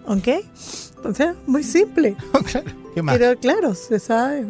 Ok. 0.07 0.27
O 1.03 1.13
sea, 1.13 1.36
muy 1.45 1.63
simple. 1.63 2.15
claro. 2.51 2.71
¿Qué 2.93 3.01
más? 3.01 3.17
Quiero, 3.17 3.39
claro, 3.39 3.75
se 3.75 4.00
sabe. 4.00 4.48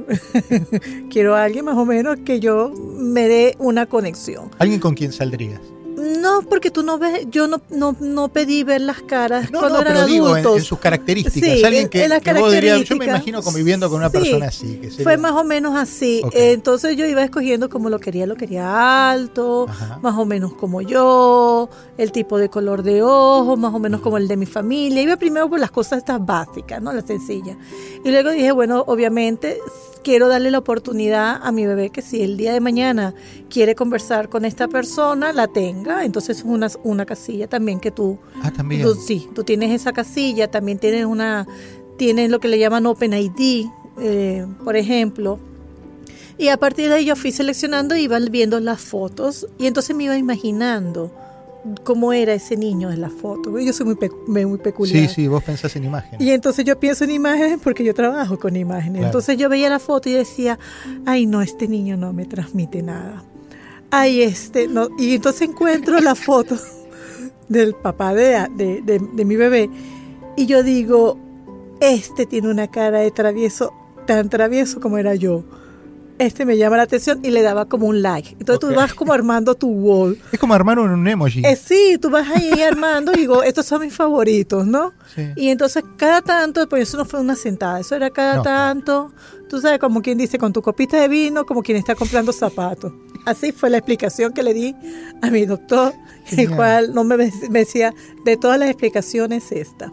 quiero 1.10 1.36
a 1.36 1.44
alguien 1.44 1.66
más 1.66 1.76
o 1.78 1.86
menos 1.86 2.18
que 2.26 2.40
yo 2.40 2.70
me 2.70 3.28
dé 3.28 3.56
una 3.60 3.86
conexión. 3.86 4.50
¿Alguien 4.58 4.80
con 4.80 4.96
quien 4.96 5.12
saldrías? 5.12 5.60
No, 6.00 6.42
porque 6.44 6.72
tú 6.72 6.84
no 6.84 6.98
ves, 6.98 7.28
yo 7.30 7.48
no, 7.48 7.62
no, 7.70 7.96
no 8.00 8.30
pedí 8.30 8.64
ver 8.64 8.82
las 8.82 9.02
caras 9.02 9.52
no, 9.52 9.60
cuando 9.60 9.80
no, 9.80 9.86
pero 9.86 10.06
digo, 10.06 10.36
en, 10.36 10.62
sus 10.62 10.80
características. 10.80 11.64
Alguien 11.64 11.90
que, 11.90 12.08
yo 12.86 12.96
me 12.96 13.06
imagino 13.06 13.42
conviviendo 13.42 13.90
con 13.90 14.00
una 14.00 14.10
persona 14.10 14.48
así. 14.48 14.80
Fue 15.04 15.18
más 15.18 15.34
o 15.34 15.44
menos 15.44 15.76
así. 15.78 16.22
entonces 16.34 16.96
yo 16.96 17.06
iba 17.06 17.24
escogiendo 17.24 17.70
como 17.70 17.90
lo 17.90 18.00
quería, 18.00 18.26
lo 18.26 18.36
quería 18.36 19.12
alto, 19.12 19.68
más 20.02 20.18
o 20.18 20.26
menos 20.26 20.54
como 20.54 20.82
yo, 20.82 21.70
el 21.98 22.12
tipo 22.12 22.38
de 22.38 22.50
color 22.50 22.84
de 22.84 23.04
ojos, 23.04 23.58
más 23.60 23.74
o 23.74 23.80
menos 23.80 24.02
como 24.02 24.18
el 24.18 24.28
de 24.28 24.38
mi 24.38 24.46
familia. 24.46 25.02
Iba 25.02 25.18
primero 25.18 25.50
por 25.50 25.60
las 25.60 25.72
cosas 25.72 26.00
estas 26.00 26.26
básicas, 26.26 26.82
¿no? 26.82 26.94
Las 26.94 27.06
sencillas. 27.06 27.58
Y 28.04 28.10
luego 28.10 28.32
dije, 28.32 28.52
bueno, 28.52 28.84
obviamente 28.88 29.60
quiero 30.04 30.28
darle 30.28 30.52
la 30.52 30.60
oportunidad 30.60 31.40
a 31.42 31.52
mi 31.52 31.66
bebé 31.66 31.90
que 31.90 32.02
si 32.02 32.22
el 32.22 32.38
día 32.38 32.54
de 32.54 32.60
mañana 32.60 33.14
quiere 33.50 33.76
conversar 33.76 34.30
con 34.30 34.46
esta 34.46 34.68
persona, 34.68 35.34
la 35.34 35.48
tenga. 35.48 36.06
Entonces 36.06 36.40
es 36.40 36.44
una, 36.44 36.68
una 36.84 37.06
casilla 37.06 37.48
también 37.48 37.80
que 37.80 37.92
tú... 37.92 38.18
Ah, 38.42 38.52
también. 38.52 38.88
sí, 38.96 39.30
tú 39.34 39.44
tienes 39.44 39.72
esa 39.72 39.94
casilla, 39.94 40.50
también 40.50 40.80
tienes 40.80 41.06
una... 41.06 41.48
Tienes 41.98 42.30
lo 42.30 42.40
que 42.40 42.48
le 42.48 42.58
llaman 42.58 42.86
Open 42.86 43.14
ID, 43.14 43.66
eh, 44.00 44.46
por 44.64 44.78
ejemplo. 44.78 45.38
Y 46.38 46.48
a 46.48 46.56
partir 46.56 46.88
de 46.88 46.96
ahí 46.96 47.06
yo 47.06 47.18
fui 47.18 47.34
seleccionando 47.34 47.98
y 47.98 48.04
iba 48.04 48.18
viendo 48.20 48.58
las 48.62 48.80
fotos 48.80 49.48
y 49.58 49.68
entonces 49.68 49.94
me 49.94 50.06
iba 50.06 50.18
imaginando 50.18 51.12
cómo 51.84 52.14
era 52.14 52.34
ese 52.34 52.56
niño 52.58 52.92
en 52.92 53.02
la 53.02 53.10
foto. 53.10 53.58
Yo 53.60 53.74
soy 53.74 53.86
muy, 53.86 54.46
muy 54.46 54.58
peculiar. 54.60 55.08
Sí, 55.08 55.14
sí, 55.14 55.28
vos 55.28 55.44
pensás 55.44 55.76
en 55.76 55.86
imágenes. 55.86 56.22
Y 56.22 56.32
entonces 56.32 56.66
yo 56.66 56.80
pienso 56.80 57.04
en 57.04 57.12
imágenes 57.12 57.60
porque 57.64 57.84
yo 57.84 57.94
trabajo 57.94 58.40
con 58.40 58.56
imágenes. 58.56 59.04
Entonces 59.04 59.38
yo 59.38 59.50
veía 59.50 59.70
la 59.70 59.80
foto 59.80 60.10
y 60.10 60.14
decía, 60.14 60.58
ay 61.06 61.26
no, 61.26 61.42
este 61.42 61.68
niño 61.68 61.98
no 61.98 62.14
me 62.14 62.26
transmite 62.26 62.82
nada. 62.82 63.24
Ay, 63.92 64.22
este, 64.22 64.68
no. 64.68 64.90
Y 64.98 65.16
entonces 65.16 65.50
encuentro 65.50 66.00
la 66.00 66.16
foto 66.16 66.58
del 67.48 67.74
papá 67.74 68.14
de, 68.14 68.48
de, 68.56 68.82
de 68.84 69.26
mi 69.26 69.36
bebé 69.36 69.70
y 70.40 70.46
yo 70.46 70.64
digo, 70.64 71.18
este 71.82 72.26
tiene 72.26 72.50
una 72.50 72.70
cara 72.70 73.00
de 73.00 73.12
travieso, 73.12 73.74
tan 74.06 74.30
travieso 74.30 74.80
como 74.80 74.98
era 74.98 75.16
yo 75.16 75.44
este 76.20 76.46
me 76.46 76.58
llama 76.58 76.78
la 76.78 76.84
atención 76.84 77.22
y 77.24 77.32
le 77.32 77.42
daba 77.42 77.66
como 77.66 77.88
un 77.88 78.02
like. 78.02 78.36
Entonces 78.40 78.60
tú 78.60 78.76
vas 78.76 78.94
como 78.94 79.14
armando 79.14 79.56
tu 79.56 79.70
wall. 79.70 80.20
Es 80.32 80.40
como 80.40 80.54
armar 80.54 80.78
un 80.78 81.08
emoji. 81.08 81.42
Eh, 81.46 81.56
sí, 81.56 81.98
tú 82.00 82.10
vas 82.10 82.28
ahí 82.30 82.62
armando 82.62 83.14
y 83.14 83.22
digo, 83.22 83.42
estos 83.42 83.66
son 83.66 83.82
mis 83.82 83.94
favoritos, 83.94 84.68
¿no? 84.68 84.94
Y 85.36 85.50
entonces 85.50 85.84
cada 85.98 86.22
tanto, 86.22 86.68
pues 86.70 86.90
eso 86.90 86.98
no 86.98 87.06
fue 87.06 87.20
una 87.20 87.36
sentada, 87.36 87.80
eso 87.80 87.96
era 87.96 88.10
cada 88.10 88.42
tanto, 88.42 89.12
tú 89.50 89.60
sabes, 89.60 89.80
como 89.80 90.02
quien 90.02 90.18
dice, 90.18 90.38
con 90.38 90.54
tu 90.54 90.62
copita 90.62 90.98
de 90.98 91.08
vino, 91.08 91.46
como 91.46 91.64
quien 91.64 91.78
está 91.78 91.96
comprando 91.96 92.32
zapatos. 92.32 92.94
Así 93.26 93.52
fue 93.52 93.70
la 93.70 93.78
explicación 93.78 94.34
que 94.34 94.44
le 94.44 94.54
di 94.54 94.76
a 95.22 95.30
mi 95.30 95.46
doctor, 95.46 95.94
el 96.32 96.56
cual 96.56 96.94
no 96.94 97.04
me, 97.04 97.18
me 97.18 97.60
decía, 97.60 97.94
de 98.24 98.38
todas 98.38 98.60
las 98.60 98.70
explicaciones 98.70 99.52
esta. 99.52 99.92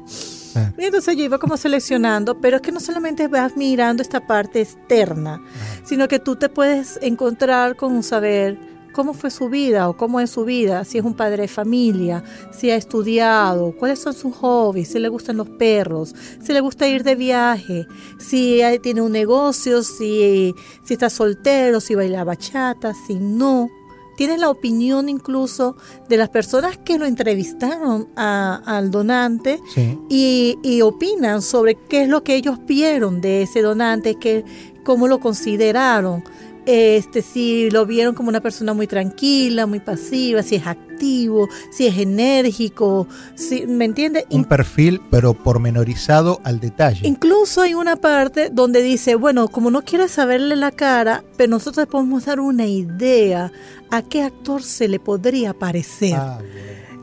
Y 0.79 0.85
entonces 0.85 1.17
yo 1.17 1.25
iba 1.25 1.39
como 1.39 1.57
seleccionando, 1.57 2.41
pero 2.41 2.57
es 2.57 2.63
que 2.63 2.73
no 2.73 2.81
solamente 2.81 3.29
vas 3.29 3.57
mirando 3.57 4.03
esta 4.03 4.27
parte 4.27 4.61
externa, 4.61 5.43
sino 5.85 6.09
que 6.09 6.19
tú 6.19 6.37
te 6.37 6.49
puedes 6.49 6.99
encontrar 7.03 7.77
con 7.77 8.03
saber 8.03 8.59
cómo 8.97 9.13
fue 9.13 9.31
su 9.31 9.51
vida 9.51 9.91
o 9.91 9.97
cómo 9.97 10.21
es 10.21 10.31
su 10.31 10.47
vida, 10.47 10.83
si 10.85 10.97
es 10.97 11.05
un 11.05 11.13
padre 11.13 11.43
de 11.43 11.49
familia, 11.49 12.25
si 12.51 12.71
ha 12.71 12.77
estudiado, 12.77 13.77
cuáles 13.77 13.99
son 13.99 14.15
sus 14.15 14.35
hobbies, 14.37 14.89
si 14.89 14.99
le 14.99 15.11
gustan 15.11 15.37
los 15.37 15.51
perros, 15.51 16.15
si 16.43 16.55
le 16.55 16.61
gusta 16.61 16.89
ir 16.89 17.05
de 17.05 17.15
viaje, 17.15 17.87
si 18.19 18.63
tiene 18.83 19.03
un 19.03 19.13
negocio, 19.13 19.83
si, 19.83 20.55
si 20.83 20.95
está 20.95 21.11
soltero, 21.11 21.81
si 21.81 21.95
baila 21.95 22.25
bachata, 22.25 22.95
si 23.07 23.17
no 23.17 23.69
tienes 24.17 24.41
la 24.41 24.51
opinión 24.51 25.09
incluso 25.09 25.77
de 26.09 26.17
las 26.17 26.29
personas 26.29 26.77
que 26.79 26.99
lo 26.99 27.07
entrevistaron 27.07 28.09
al 28.17 28.91
donante 28.91 29.61
y, 30.09 30.59
y, 30.63 30.81
opinan 30.81 31.43
sobre 31.43 31.75
qué 31.75 32.03
es 32.03 32.09
lo 32.09 32.23
que 32.23 32.35
ellos 32.35 32.59
vieron 32.67 33.21
de 33.21 33.43
ese 33.43 33.63
donante, 33.63 34.17
que, 34.17 34.45
cómo 34.87 35.09
lo 35.09 35.19
consideraron 35.19 36.23
este, 36.67 37.23
si 37.23 37.71
lo 37.71 37.87
vieron 37.87 38.15
como 38.15 38.29
una 38.29 38.41
persona 38.41 38.75
muy 38.75 38.87
tranquila, 38.87 39.67
muy 39.67 39.81
pasiva, 39.81 40.43
si 40.43 40.57
es 40.57 40.67
activo, 40.67 41.49
si 41.71 41.87
es 41.87 41.97
enérgico, 41.97 43.07
si, 43.37 43.67
¿me 43.67 43.85
entiende? 43.85 44.27
Un 44.31 44.45
perfil, 44.45 45.01
pero 45.11 45.35
pormenorizado 45.35 46.41
al 46.45 46.61
detalle. 46.61 47.07
Incluso 47.07 47.63
hay 47.63 47.75
una 47.75 47.97
parte 47.97 48.51
donde 48.51 48.83
dice, 48.83 49.15
bueno, 49.15 49.49
como 49.49 49.71
no 49.71 49.83
quieres 49.83 50.11
saberle 50.11 50.57
la 50.57 50.73
cara, 50.73 51.25
pero 51.37 51.51
nosotros 51.51 51.87
podemos 51.87 52.25
dar 52.25 52.41
una 52.41 52.67
idea 52.67 53.53
a 53.91 54.03
qué 54.03 54.23
actor 54.23 54.63
se 54.63 54.89
le 54.89 54.99
podría 54.99 55.55
parecer. 55.55 56.15
Ah, 56.15 56.41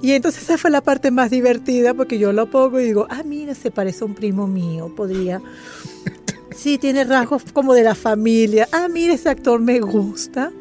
y 0.02 0.12
entonces 0.12 0.44
esa 0.44 0.58
fue 0.58 0.70
la 0.70 0.82
parte 0.82 1.12
más 1.12 1.32
divertida 1.32 1.94
porque 1.94 2.20
yo 2.20 2.34
lo 2.34 2.50
pongo 2.50 2.78
y 2.82 2.84
digo, 2.84 3.08
ah, 3.10 3.24
mira, 3.24 3.56
se 3.56 3.72
parece 3.72 4.04
a 4.04 4.08
un 4.08 4.16
primo 4.16 4.48
mío, 4.48 4.94
podría. 4.94 5.42
Sí, 6.56 6.78
tiene 6.78 7.04
rasgos 7.04 7.44
como 7.54 7.74
de 7.74 7.84
la 7.84 7.96
familia. 7.96 8.68
Ah, 8.72 8.88
mira, 8.90 9.14
ese 9.14 9.30
actor 9.30 9.60
me 9.60 9.80
gusta. 9.80 10.52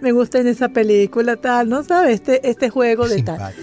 Me 0.00 0.12
gusta 0.12 0.38
en 0.38 0.48
esa 0.48 0.68
película, 0.68 1.36
tal, 1.36 1.68
¿no 1.68 1.82
sabes? 1.82 2.16
Este, 2.16 2.48
este 2.48 2.68
juego 2.68 3.08
de 3.08 3.22
tal. 3.22 3.54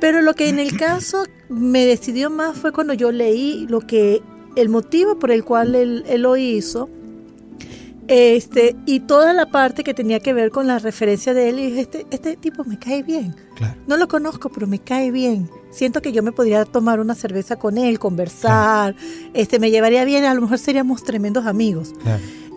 Pero 0.00 0.22
lo 0.22 0.34
que 0.34 0.48
en 0.48 0.60
el 0.60 0.76
caso 0.76 1.24
me 1.48 1.86
decidió 1.86 2.30
más 2.30 2.56
fue 2.56 2.72
cuando 2.72 2.94
yo 2.94 3.10
leí 3.10 3.66
lo 3.68 3.80
que, 3.80 4.22
el 4.54 4.68
motivo 4.68 5.18
por 5.18 5.32
el 5.32 5.44
cual 5.44 5.74
él, 5.74 6.04
él 6.06 6.22
lo 6.22 6.36
hizo 6.36 6.88
este, 8.08 8.74
y 8.86 9.00
toda 9.00 9.34
la 9.34 9.46
parte 9.50 9.84
que 9.84 9.92
tenía 9.92 10.20
que 10.20 10.32
ver 10.32 10.50
con 10.50 10.66
la 10.66 10.78
referencia 10.78 11.34
de 11.34 11.50
él, 11.50 11.58
y 11.60 11.66
dije, 11.66 11.80
este, 11.82 12.06
este 12.10 12.36
tipo 12.36 12.64
me 12.64 12.78
cae 12.78 13.02
bien. 13.02 13.36
No 13.86 13.96
lo 13.96 14.08
conozco, 14.08 14.48
pero 14.48 14.66
me 14.66 14.78
cae 14.78 15.10
bien. 15.10 15.50
Siento 15.70 16.00
que 16.00 16.12
yo 16.12 16.22
me 16.22 16.32
podría 16.32 16.64
tomar 16.64 17.00
una 17.00 17.14
cerveza 17.14 17.56
con 17.56 17.76
él, 17.76 17.98
conversar, 17.98 18.96
este, 19.34 19.58
me 19.58 19.70
llevaría 19.70 20.04
bien, 20.04 20.24
a 20.24 20.34
lo 20.34 20.40
mejor 20.40 20.58
seríamos 20.58 21.04
tremendos 21.04 21.44
amigos. 21.44 21.92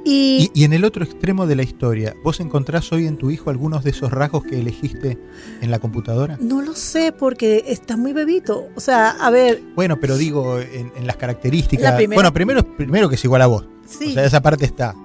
Y, 0.03 0.49
y, 0.55 0.63
en 0.63 0.73
el 0.73 0.83
otro 0.83 1.03
extremo 1.03 1.45
de 1.45 1.55
la 1.55 1.63
historia, 1.63 2.15
¿vos 2.23 2.39
encontrás 2.39 2.91
hoy 2.91 3.05
en 3.05 3.17
tu 3.17 3.29
hijo 3.29 3.49
algunos 3.51 3.83
de 3.83 3.91
esos 3.91 4.11
rasgos 4.11 4.43
que 4.43 4.59
elegiste 4.59 5.19
en 5.61 5.69
la 5.69 5.77
computadora? 5.77 6.37
No 6.41 6.61
lo 6.61 6.73
sé, 6.73 7.11
porque 7.11 7.65
está 7.67 7.97
muy 7.97 8.11
bebito. 8.11 8.67
O 8.75 8.79
sea, 8.79 9.09
a 9.09 9.29
ver. 9.29 9.61
Bueno, 9.75 9.99
pero 9.99 10.17
digo, 10.17 10.59
en, 10.59 11.05
las 11.05 11.17
características. 11.17 11.95
Bueno, 12.07 12.33
primero, 12.33 12.63
primero 12.75 13.09
que 13.09 13.15
es 13.15 13.23
igual 13.23 13.43
a 13.43 13.47
vos. 13.47 13.67
O 13.99 14.11
sea, 14.11 14.25
esa 14.25 14.41
parte 14.41 14.65
está. 14.65 14.95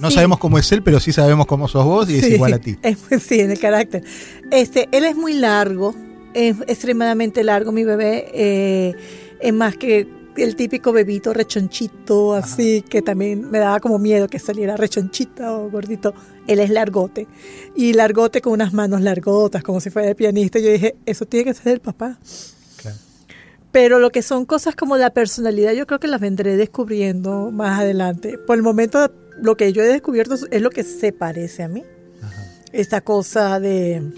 no, 0.00 0.10
sabemos 0.10 0.38
cómo 0.38 0.58
es 0.58 0.70
él, 0.72 0.82
pero 0.82 1.00
sí 1.00 1.12
sabemos 1.12 1.46
cómo 1.46 1.68
sos 1.68 1.84
vos 1.84 2.10
y 2.10 2.18
es 2.18 2.28
igual 2.28 2.54
a 2.54 2.58
ti. 2.58 2.76
sí, 3.20 3.40
en 3.40 3.50
el 3.50 3.58
carácter. 3.58 4.04
Este, 4.50 4.88
él 4.92 5.04
es 5.04 5.16
muy 5.16 5.34
largo, 5.34 5.94
es 6.34 6.56
extremadamente 6.66 7.44
largo, 7.44 7.72
mi 7.72 7.84
bebé. 7.84 8.30
Eh, 8.32 8.94
es 9.40 9.52
más 9.52 9.76
que 9.76 10.08
el 10.36 10.56
típico 10.56 10.92
bebito 10.92 11.32
rechonchito, 11.32 12.34
así, 12.34 12.82
que 12.82 13.02
también 13.02 13.50
me 13.50 13.58
daba 13.58 13.80
como 13.80 13.98
miedo 13.98 14.28
que 14.28 14.38
saliera 14.38 14.76
rechonchita 14.76 15.52
o 15.52 15.70
gordito. 15.70 16.14
Él 16.46 16.60
es 16.60 16.70
largote. 16.70 17.26
Y 17.74 17.92
largote 17.92 18.40
con 18.40 18.52
unas 18.52 18.72
manos 18.72 19.00
largotas, 19.00 19.62
como 19.62 19.80
si 19.80 19.90
fuera 19.90 20.08
de 20.08 20.14
pianista. 20.14 20.58
Yo 20.58 20.70
dije, 20.70 20.96
eso 21.06 21.26
tiene 21.26 21.44
que 21.44 21.54
ser 21.54 21.72
el 21.74 21.80
papá. 21.80 22.18
Pero 23.72 23.98
lo 23.98 24.10
que 24.10 24.22
son 24.22 24.46
cosas 24.46 24.74
como 24.74 24.96
la 24.96 25.10
personalidad, 25.10 25.72
yo 25.72 25.86
creo 25.86 26.00
que 26.00 26.08
las 26.08 26.20
vendré 26.20 26.56
descubriendo 26.56 27.50
más 27.50 27.80
adelante. 27.80 28.36
Por 28.38 28.56
el 28.56 28.62
momento, 28.62 29.12
lo 29.40 29.56
que 29.56 29.72
yo 29.72 29.82
he 29.82 29.86
descubierto 29.86 30.34
es 30.50 30.62
lo 30.62 30.70
que 30.70 30.82
se 30.82 31.12
parece 31.12 31.62
a 31.62 31.68
mí. 31.68 31.84
Esta 32.72 33.00
cosa 33.00 33.58
de, 33.58 34.12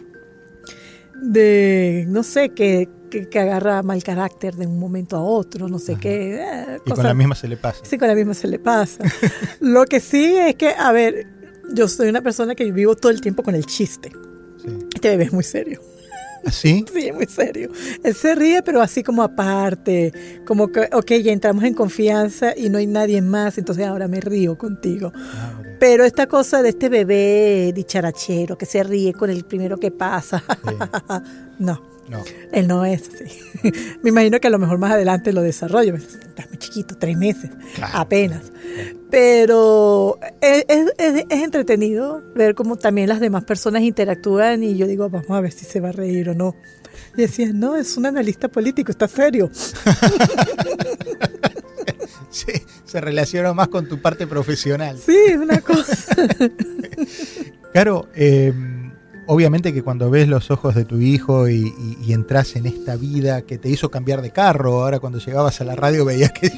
de, 1.23 2.05
no 2.09 2.23
sé, 2.23 2.51
que, 2.51 2.89
que, 3.11 3.39
agarra 3.39 3.83
mal 3.83 4.03
carácter 4.03 4.55
de 4.55 4.67
un 4.67 4.79
momento 4.79 5.17
a 5.17 5.23
otro, 5.23 5.69
no 5.69 5.79
sé 5.79 5.97
qué. 5.97 6.37
Eh, 6.37 6.79
y 6.85 6.91
con 6.91 7.05
la 7.05 7.15
misma 7.15 7.35
se 7.35 7.49
le 7.49 7.57
pasa. 7.57 7.85
Sí, 7.85 7.97
con 7.99 8.09
la 8.09 8.15
misma 8.15 8.35
se 8.35 8.49
le 8.49 8.59
pasa. 8.59 9.05
lo 9.61 9.85
que 9.87 10.01
sí 10.01 10.37
es 10.37 10.55
que, 10.57 10.69
a 10.69 10.93
ver, 10.93 11.27
yo 11.75 11.89
soy 11.89 12.09
una 12.09 12.21
persona 12.21 12.55
que 12.55 12.71
vivo 12.73 12.95
todo 12.95 13.11
el 13.11 13.21
tiempo 13.21 13.43
con 13.43 13.55
el 13.55 13.67
chiste. 13.67 14.13
Este 14.95 15.09
bebé 15.09 15.25
es 15.25 15.33
muy 15.33 15.45
serio. 15.45 15.81
¿Ah, 16.45 16.51
sí, 16.53 16.85
muy 17.15 17.27
serio. 17.27 17.71
Él 18.03 18.15
se 18.15 18.35
ríe, 18.35 18.63
pero 18.63 18.81
así 18.81 19.03
como 19.03 19.23
aparte, 19.23 20.13
como 20.45 20.71
que, 20.71 20.89
ok, 20.93 21.13
ya 21.23 21.33
entramos 21.33 21.65
en 21.65 21.75
confianza 21.75 22.55
y 22.57 22.69
no 22.69 22.79
hay 22.79 22.87
nadie 22.87 23.23
más, 23.23 23.59
entonces 23.59 23.87
ahora 23.87 24.09
me 24.09 24.21
río 24.21 24.57
contigo. 24.57 25.13
Ah, 25.15 25.61
pero 25.79 26.05
esta 26.05 26.27
cosa 26.27 26.63
de 26.63 26.71
este 26.71 26.89
bebé 26.89 27.73
dicharachero 27.75 28.57
que 28.57 28.67
se 28.67 28.83
ríe 28.83 29.13
con 29.13 29.31
el 29.31 29.45
primero 29.45 29.79
que 29.79 29.91
pasa, 29.91 30.43
no. 31.59 31.93
No. 32.13 32.25
Él 32.53 32.69
no 32.69 32.85
es 32.85 33.09
así. 33.09 33.41
Me 34.03 34.11
imagino 34.11 34.39
que 34.39 34.47
a 34.47 34.51
lo 34.51 34.59
mejor 34.59 34.79
más 34.79 34.93
adelante 34.93 35.33
lo 35.33 35.41
desarrollo. 35.43 35.95
Está 35.95 36.47
muy 36.49 36.59
chiquito, 36.59 36.97
tres 36.99 37.17
meses, 37.17 37.51
apenas. 37.81 38.53
Pero 39.11 40.19
es, 40.41 40.67
entretenido 41.31 42.23
ver 42.35 42.55
cómo 42.55 42.77
también 42.77 43.09
las 43.09 43.21
demás 43.21 43.45
personas 43.45 43.83
interactúan 43.83 44.63
y 44.63 44.77
yo 44.77 44.87
digo, 44.87 45.09
vamos 45.09 45.31
a 45.31 45.41
ver 45.41 45.53
si 45.53 45.65
se 45.65 45.81
va 45.81 45.89
a 45.89 45.93
reír 45.93 46.29
o 46.29 46.35
no. 46.35 46.55
Y 47.17 47.23
decía, 47.23 47.51
no, 47.53 47.77
es 47.77 47.97
un 47.97 48.07
analista 48.07 48.49
político, 48.49 48.93
está 48.93 49.09
serio. 49.09 49.51
Sí, 52.33 52.51
se 52.87 52.99
relaciona 53.03 53.53
más 53.53 53.69
con 53.69 53.87
tu 53.87 54.01
parte 54.01 54.27
profesional. 54.27 54.99
Sí, 54.99 55.35
una 55.37 55.61
cosa. 55.61 56.17
claro, 57.73 58.09
eh, 58.15 58.55
obviamente 59.33 59.73
que 59.73 59.83
cuando 59.83 60.11
ves 60.11 60.29
los 60.29 60.51
ojos 60.51 60.75
de 60.75 60.85
tu 60.85 61.01
hijo 61.01 61.49
y, 61.49 61.73
entras 62.09 62.57
en 62.57 62.67
esta 62.67 62.95
vida 62.95 63.43
que 63.43 63.57
te 63.57 63.71
hizo 63.71 63.91
cambiar 63.91 64.21
de 64.21 64.31
carro, 64.31 64.83
ahora 64.83 64.99
cuando 64.99 65.19
llegabas 65.19 65.63
a 65.63 65.65
la 65.65 65.75
radio 65.75 66.05
veías 66.05 66.31
que 66.31 66.53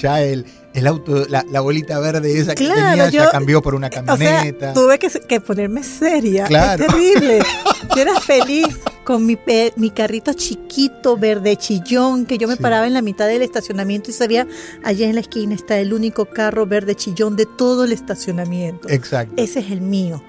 ya, 0.00 0.22
el, 0.22 0.46
el 0.72 0.86
auto, 0.86 1.26
la, 1.28 1.60
bolita 1.60 1.98
verde 1.98 2.38
esa 2.38 2.54
que 2.54 2.66
tenía 2.66 3.10
ya 3.10 3.30
cambió 3.30 3.60
por 3.60 3.74
una 3.74 3.90
camioneta. 3.90 4.72
tuve 4.72 4.98
que, 4.98 5.40
ponerme 5.40 5.82
seria. 5.82 6.46
Es 6.46 6.86
terrible. 6.86 7.40
yo 7.94 8.02
era 8.02 8.18
feliz 8.20 8.78
con 9.04 9.26
mi, 9.26 9.38
mi 9.76 9.90
carrito 9.90 10.32
chiquito, 10.32 11.16
verde 11.16 11.56
chillón, 11.56 12.26
que 12.26 12.38
yo 12.38 12.48
me 12.48 12.56
paraba 12.56 12.86
en 12.86 12.94
la 12.94 13.02
mitad 13.02 13.26
del 13.26 13.42
estacionamiento 13.42 14.10
y 14.10 14.14
sabía, 14.14 14.46
allá 14.84 15.06
en 15.06 15.14
la 15.14 15.20
esquina 15.20 15.54
está 15.54 15.78
el 15.78 15.92
único 15.92 16.26
carro 16.26 16.66
verde 16.66 16.94
chillón 16.94 17.36
de 17.36 17.46
todo 17.46 17.84
el 17.84 17.92
estacionamiento. 17.92 18.88
Exacto. 18.88 19.34
Ese 19.36 19.60
es 19.60 19.70
el 19.70 19.80
mío. 19.80 20.22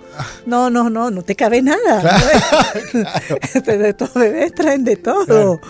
No, 0.45 0.69
no, 0.69 0.89
no, 0.89 1.09
no 1.09 1.21
te 1.21 1.35
cabe 1.35 1.61
nada. 1.61 2.01
Claro, 2.01 3.39
De 3.65 3.89
estos 3.89 4.13
bebés 4.13 4.53
traen 4.53 4.83
de 4.83 4.97
todo. 4.97 5.61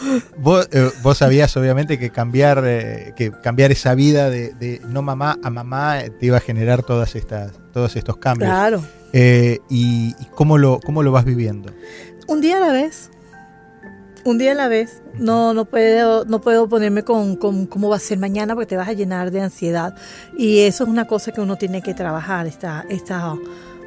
Eh, 0.71 0.91
vos, 1.01 1.17
sabías 1.17 1.55
obviamente 1.57 1.99
que 1.99 2.09
cambiar, 2.09 2.63
eh, 2.65 3.13
que 3.15 3.31
cambiar 3.31 3.71
esa 3.71 3.93
vida 3.95 4.29
de, 4.29 4.81
no 4.87 5.01
mamá 5.01 5.37
a 5.43 5.49
mamá 5.49 6.01
eh, 6.01 6.09
te 6.09 6.27
iba 6.27 6.37
a 6.37 6.41
generar 6.41 6.83
todas 6.83 7.15
estas, 7.15 7.51
todos 7.73 7.95
estos 7.95 8.17
cambios. 8.17 8.49
Claro. 8.49 8.83
y, 9.13 10.13
cómo, 10.35 10.57
lo, 10.57 10.79
cómo 10.79 11.03
lo 11.03 11.11
vas 11.11 11.25
viviendo? 11.25 11.71
Un 12.31 12.39
día 12.39 12.55
a 12.55 12.59
la 12.61 12.71
vez. 12.71 13.09
Un 14.23 14.37
día 14.37 14.53
a 14.53 14.55
la 14.55 14.69
vez. 14.69 15.01
No, 15.19 15.53
no 15.53 15.65
puedo, 15.65 16.23
no 16.23 16.39
puedo 16.39 16.69
ponerme 16.69 17.03
con, 17.03 17.35
con, 17.35 17.65
cómo 17.65 17.89
va 17.89 17.97
a 17.97 17.99
ser 17.99 18.19
mañana 18.19 18.53
porque 18.53 18.67
te 18.67 18.77
vas 18.77 18.87
a 18.87 18.93
llenar 18.93 19.31
de 19.31 19.41
ansiedad. 19.41 19.93
Y 20.37 20.59
eso 20.59 20.85
es 20.85 20.89
una 20.89 21.07
cosa 21.07 21.33
que 21.33 21.41
uno 21.41 21.57
tiene 21.57 21.81
que 21.81 21.93
trabajar, 21.93 22.47
esta, 22.47 22.85
esta 22.87 23.35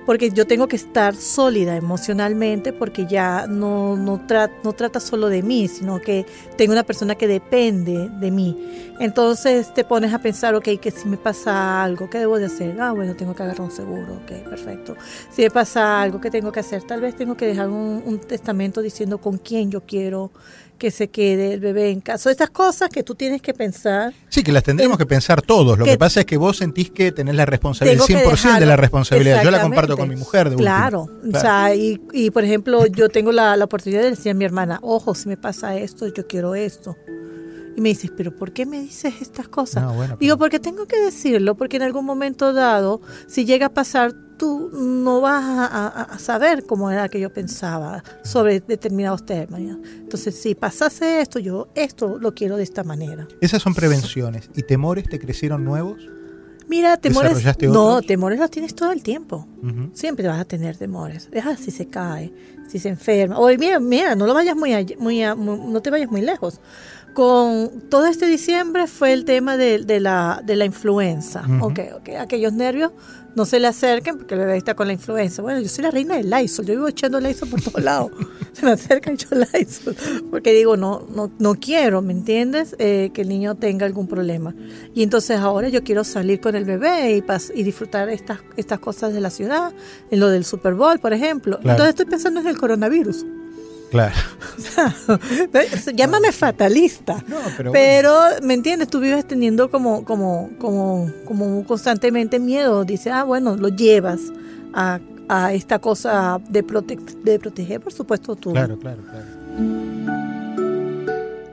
porque 0.07 0.31
yo 0.31 0.47
tengo 0.47 0.69
que 0.69 0.77
estar 0.77 1.15
sólida 1.15 1.77
emocionalmente 1.77 2.73
porque 2.73 3.07
ya 3.07 3.47
no, 3.47 3.97
no, 3.97 4.21
no 4.63 4.73
trata 4.73 5.01
solo 5.01 5.29
de 5.29 5.43
mí, 5.43 5.69
sino 5.69 6.01
que 6.01 6.27
tengo 6.57 6.73
una 6.73 6.85
persona 6.85 7.15
que 7.15 7.27
depende 7.27 8.09
de 8.09 8.31
mí. 8.31 8.93
Entonces 9.01 9.73
te 9.75 9.85
pones 9.85 10.13
a 10.13 10.19
pensar, 10.19 10.55
ok, 10.55 10.79
que 10.81 10.91
si 10.91 11.09
me 11.09 11.17
pasa 11.17 11.83
algo, 11.83 12.09
¿qué 12.09 12.19
debo 12.19 12.39
de 12.39 12.47
hacer? 12.47 12.81
Ah, 12.81 12.93
bueno, 12.93 13.15
tengo 13.17 13.35
que 13.35 13.43
agarrar 13.43 13.63
un 13.63 13.71
seguro, 13.71 14.21
ok, 14.23 14.49
perfecto. 14.49 14.97
Si 15.31 15.43
me 15.43 15.51
pasa 15.51 16.01
algo, 16.01 16.21
¿qué 16.21 16.31
tengo 16.31 16.53
que 16.53 16.61
hacer? 16.61 16.83
Tal 16.83 17.01
vez 17.01 17.17
tengo 17.17 17.37
que 17.37 17.47
dejar 17.47 17.69
un, 17.69 18.03
un 18.05 18.19
testamento 18.19 18.83
diciendo 18.83 19.19
con 19.19 19.39
quién 19.39 19.71
yo 19.71 19.83
quiero 19.83 20.31
que 20.79 20.91
se 20.91 21.09
quede 21.09 21.55
el 21.55 21.61
bebé 21.61 21.91
en 21.91 22.01
casa. 22.01 22.31
Estas 22.31 22.51
cosas 22.51 22.89
que 22.89 23.03
tú 23.03 23.15
tienes 23.15 23.41
que 23.43 23.55
pensar. 23.55 24.13
Sí, 24.29 24.43
que 24.43 24.53
las 24.53 24.63
tendremos 24.63 24.99
que 24.99 25.07
pensar 25.07 25.43
todos. 25.43 25.79
Lo 25.79 25.85
que, 25.85 25.97
pasa 25.97 26.21
es 26.21 26.27
que 26.27 26.37
vos 26.37 26.57
sentís 26.57 26.91
que 26.91 27.13
tenés 27.13 27.35
la 27.35 27.47
responsabilidad, 27.47 28.05
el 28.09 28.17
100% 28.17 28.59
de 28.59 28.67
la 28.67 28.77
responsabilidad. 28.77 29.43
Yo 29.43 29.51
la 29.51 29.63
comparto 29.63 29.97
con 29.97 30.09
mi 30.09 30.17
mujer. 30.17 30.51
De 30.51 30.57
claro. 30.57 31.09
O 31.33 31.39
sea, 31.39 31.75
y, 31.75 32.01
y, 32.13 32.31
por 32.31 32.45
ejemplo, 32.45 32.87
yo 32.87 33.09
tengo 33.09 33.33
la, 33.33 33.57
la 33.57 33.65
oportunidad 33.65 34.03
de 34.03 34.11
decir 34.11 34.33
a 34.33 34.35
mi 34.35 34.45
hermana, 34.45 34.79
ojo, 34.83 35.15
si 35.15 35.29
me 35.29 35.37
pasa 35.37 35.77
esto, 35.77 36.07
yo 36.09 36.27
quiero 36.27 36.55
esto. 36.55 36.97
Y 37.77 37.81
me 37.81 37.89
dices, 37.89 38.13
pero 38.17 38.35
¿por 38.35 38.53
qué 38.53 38.67
me 38.67 38.81
dices 38.81 39.15
estas 39.21 39.49
cosas? 39.49 39.85
Digo, 40.21 40.39
porque 40.39 40.61
tengo 40.61 40.87
que 40.87 41.01
decirlo, 41.01 41.57
porque 41.57 41.77
en 41.77 41.83
algún 41.83 42.05
momento 42.05 42.53
dado, 42.53 43.01
si 43.27 43.45
llega 43.45 43.67
a 43.67 43.75
pasar, 43.75 44.15
tú 44.37 44.71
no 44.73 45.21
vas 45.21 45.45
a, 45.45 46.19
saber 46.19 46.65
cómo 46.65 46.91
era 46.91 47.09
que 47.09 47.21
yo 47.21 47.33
pensaba 47.33 48.03
sobre 48.23 48.61
determinados 48.61 49.25
temas. 49.25 49.61
Entonces, 49.61 50.41
si 50.41 50.55
pasase 50.55 51.21
esto, 51.21 51.39
yo 51.39 51.69
esto 51.75 52.19
lo 52.19 52.35
quiero 52.35 52.57
de 52.57 52.63
esta 52.63 52.85
manera. 52.85 53.27
Esas 53.41 53.63
son 53.63 53.75
prevenciones. 53.75 54.51
¿Y 54.55 54.63
temores 54.63 55.09
te 55.09 55.19
crecieron 55.19 55.65
nuevos? 55.65 55.99
Mira, 56.67 56.97
temores. 56.97 57.45
No, 57.63 58.01
temores 58.01 58.39
los 58.39 58.51
tienes 58.51 58.75
todo 58.75 58.93
el 58.93 59.03
tiempo. 59.03 59.47
Siempre 59.93 60.27
vas 60.29 60.41
a 60.41 60.45
tener 60.45 60.77
temores. 60.77 61.31
Deja 61.31 61.57
si 61.57 61.71
se 61.71 61.87
cae, 61.87 62.33
si 62.69 62.79
se 62.79 62.89
enferma. 62.89 63.39
O 63.39 63.49
mira, 63.49 63.81
mira, 63.81 64.15
no 64.15 64.27
lo 64.27 64.35
vayas 64.35 64.57
muy, 64.57 64.73
muy, 64.99 65.21
no 65.21 65.83
te 65.83 65.91
vayas 65.91 66.11
muy 66.11 66.23
lejos 66.23 66.61
con 67.15 67.89
todo 67.89 68.07
este 68.07 68.27
diciembre 68.27 68.87
fue 68.87 69.13
el 69.13 69.25
tema 69.25 69.57
de, 69.57 70.01
la, 70.01 70.43
de 70.45 70.57
la 70.57 70.65
influenza. 70.67 71.45
okay, 71.61 71.91
okay. 71.93 72.17
Aquellos 72.17 72.53
nervios 72.53 72.93
no 73.35 73.45
se 73.45 73.59
le 73.61 73.67
acerquen 73.67 74.19
porque 74.19 74.35
el 74.35 74.41
bebé 74.41 74.57
está 74.57 74.75
con 74.75 74.87
la 74.87 74.93
influenza. 74.93 75.43
Bueno, 75.43 75.61
yo 75.61 75.69
soy 75.69 75.85
la 75.85 75.91
reina 75.91 76.17
del 76.17 76.31
Lysol. 76.31 76.67
Yo 76.67 76.75
vivo 76.75 76.89
echando 76.89 77.21
Lysol 77.21 77.49
por 77.49 77.61
todos 77.61 77.83
lados. 77.83 78.11
se 78.53 78.65
me 78.65 78.73
acerca 78.73 79.13
y 79.13 79.17
yo 79.17 79.29
Lysol. 79.31 79.97
Porque 80.31 80.53
digo, 80.53 80.77
no, 80.77 81.07
no, 81.15 81.31
no 81.39 81.55
quiero, 81.55 82.03
¿me 82.03 82.13
entiendes? 82.13 82.77
Eh, 82.79 83.11
que 83.13 83.23
el 83.23 83.29
niño 83.29 83.55
tenga 83.55 83.87
algún 83.87 84.07
problema. 84.07 84.55
Y 84.95 85.03
entonces 85.03 85.39
ahora 85.39 85.69
yo 85.69 85.83
quiero 85.83 86.05
salir 86.05 86.41
con 86.41 86.55
el 86.55 86.65
bebé 86.65 87.17
y, 87.17 87.25
y 87.55 87.63
disfrutar 87.63 88.09
estas, 88.09 88.41
estas 88.57 88.79
cosas 88.79 89.13
de 89.13 89.21
la 89.21 89.31
ciudad, 89.31 89.73
en 90.11 90.21
lo 90.21 90.29
del 90.29 90.45
Super 90.45 90.75
Bowl, 90.75 90.99
por 90.99 91.13
ejemplo. 91.13 91.59
Entonces 91.59 91.89
estoy 91.89 92.07
pensando 92.07 92.41
en 92.41 92.47
el 92.47 92.57
coronavirus. 92.57 93.25
Claro. 93.95 94.17
llámame 95.95 96.33
fatalista. 96.33 97.25
pero, 97.73 98.19
¿me 98.43 98.55
entiendes? 98.55 98.89
Tú 98.89 98.99
vives 98.99 99.25
teniendo 99.25 99.71
como, 99.71 100.05
como, 100.05 100.51
como, 100.59 101.13
como 101.25 101.65
constantemente 101.65 102.41
miedo. 102.41 102.85
Dice, 102.85 103.13
ah, 103.13 103.23
bueno, 103.23 103.55
lo 103.57 103.69
llevas 103.69 104.21
a, 104.73 104.99
esta 105.53 105.79
cosa 105.79 106.41
de, 106.49 106.65
de 107.23 107.39
proteger, 107.39 107.81
por 107.81 107.93
supuesto, 107.93 108.35
tú. 108.35 108.51
Claro, 108.51 108.81
claro, 108.81 109.05
claro. 109.05 109.27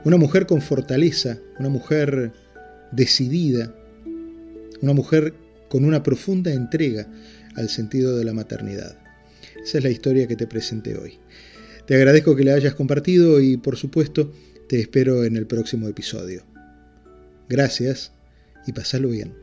Una 0.02 0.16
mujer 0.16 0.46
con 0.46 0.60
fortaleza, 0.60 1.38
una 1.60 1.68
mujer 1.68 2.32
decidida, 2.90 3.72
una 4.80 4.94
mujer 4.94 5.32
con 5.68 5.84
una 5.84 6.02
profunda 6.02 6.52
entrega 6.52 7.06
al 7.54 7.68
sentido 7.68 8.16
de 8.18 8.24
la 8.24 8.32
maternidad. 8.32 8.96
Esa 9.64 9.78
es 9.78 9.84
la 9.84 9.90
historia 9.90 10.26
que 10.26 10.34
te 10.34 10.48
presenté 10.48 10.96
hoy. 10.96 11.20
Te 11.86 11.96
agradezco 11.96 12.36
que 12.36 12.44
la 12.44 12.54
hayas 12.54 12.74
compartido 12.74 13.40
y 13.40 13.56
por 13.56 13.76
supuesto 13.76 14.32
te 14.68 14.80
espero 14.80 15.24
en 15.24 15.36
el 15.36 15.46
próximo 15.46 15.88
episodio. 15.88 16.42
Gracias 17.48 18.12
y 18.66 18.72
pasalo 18.72 19.08
bien. 19.08 19.34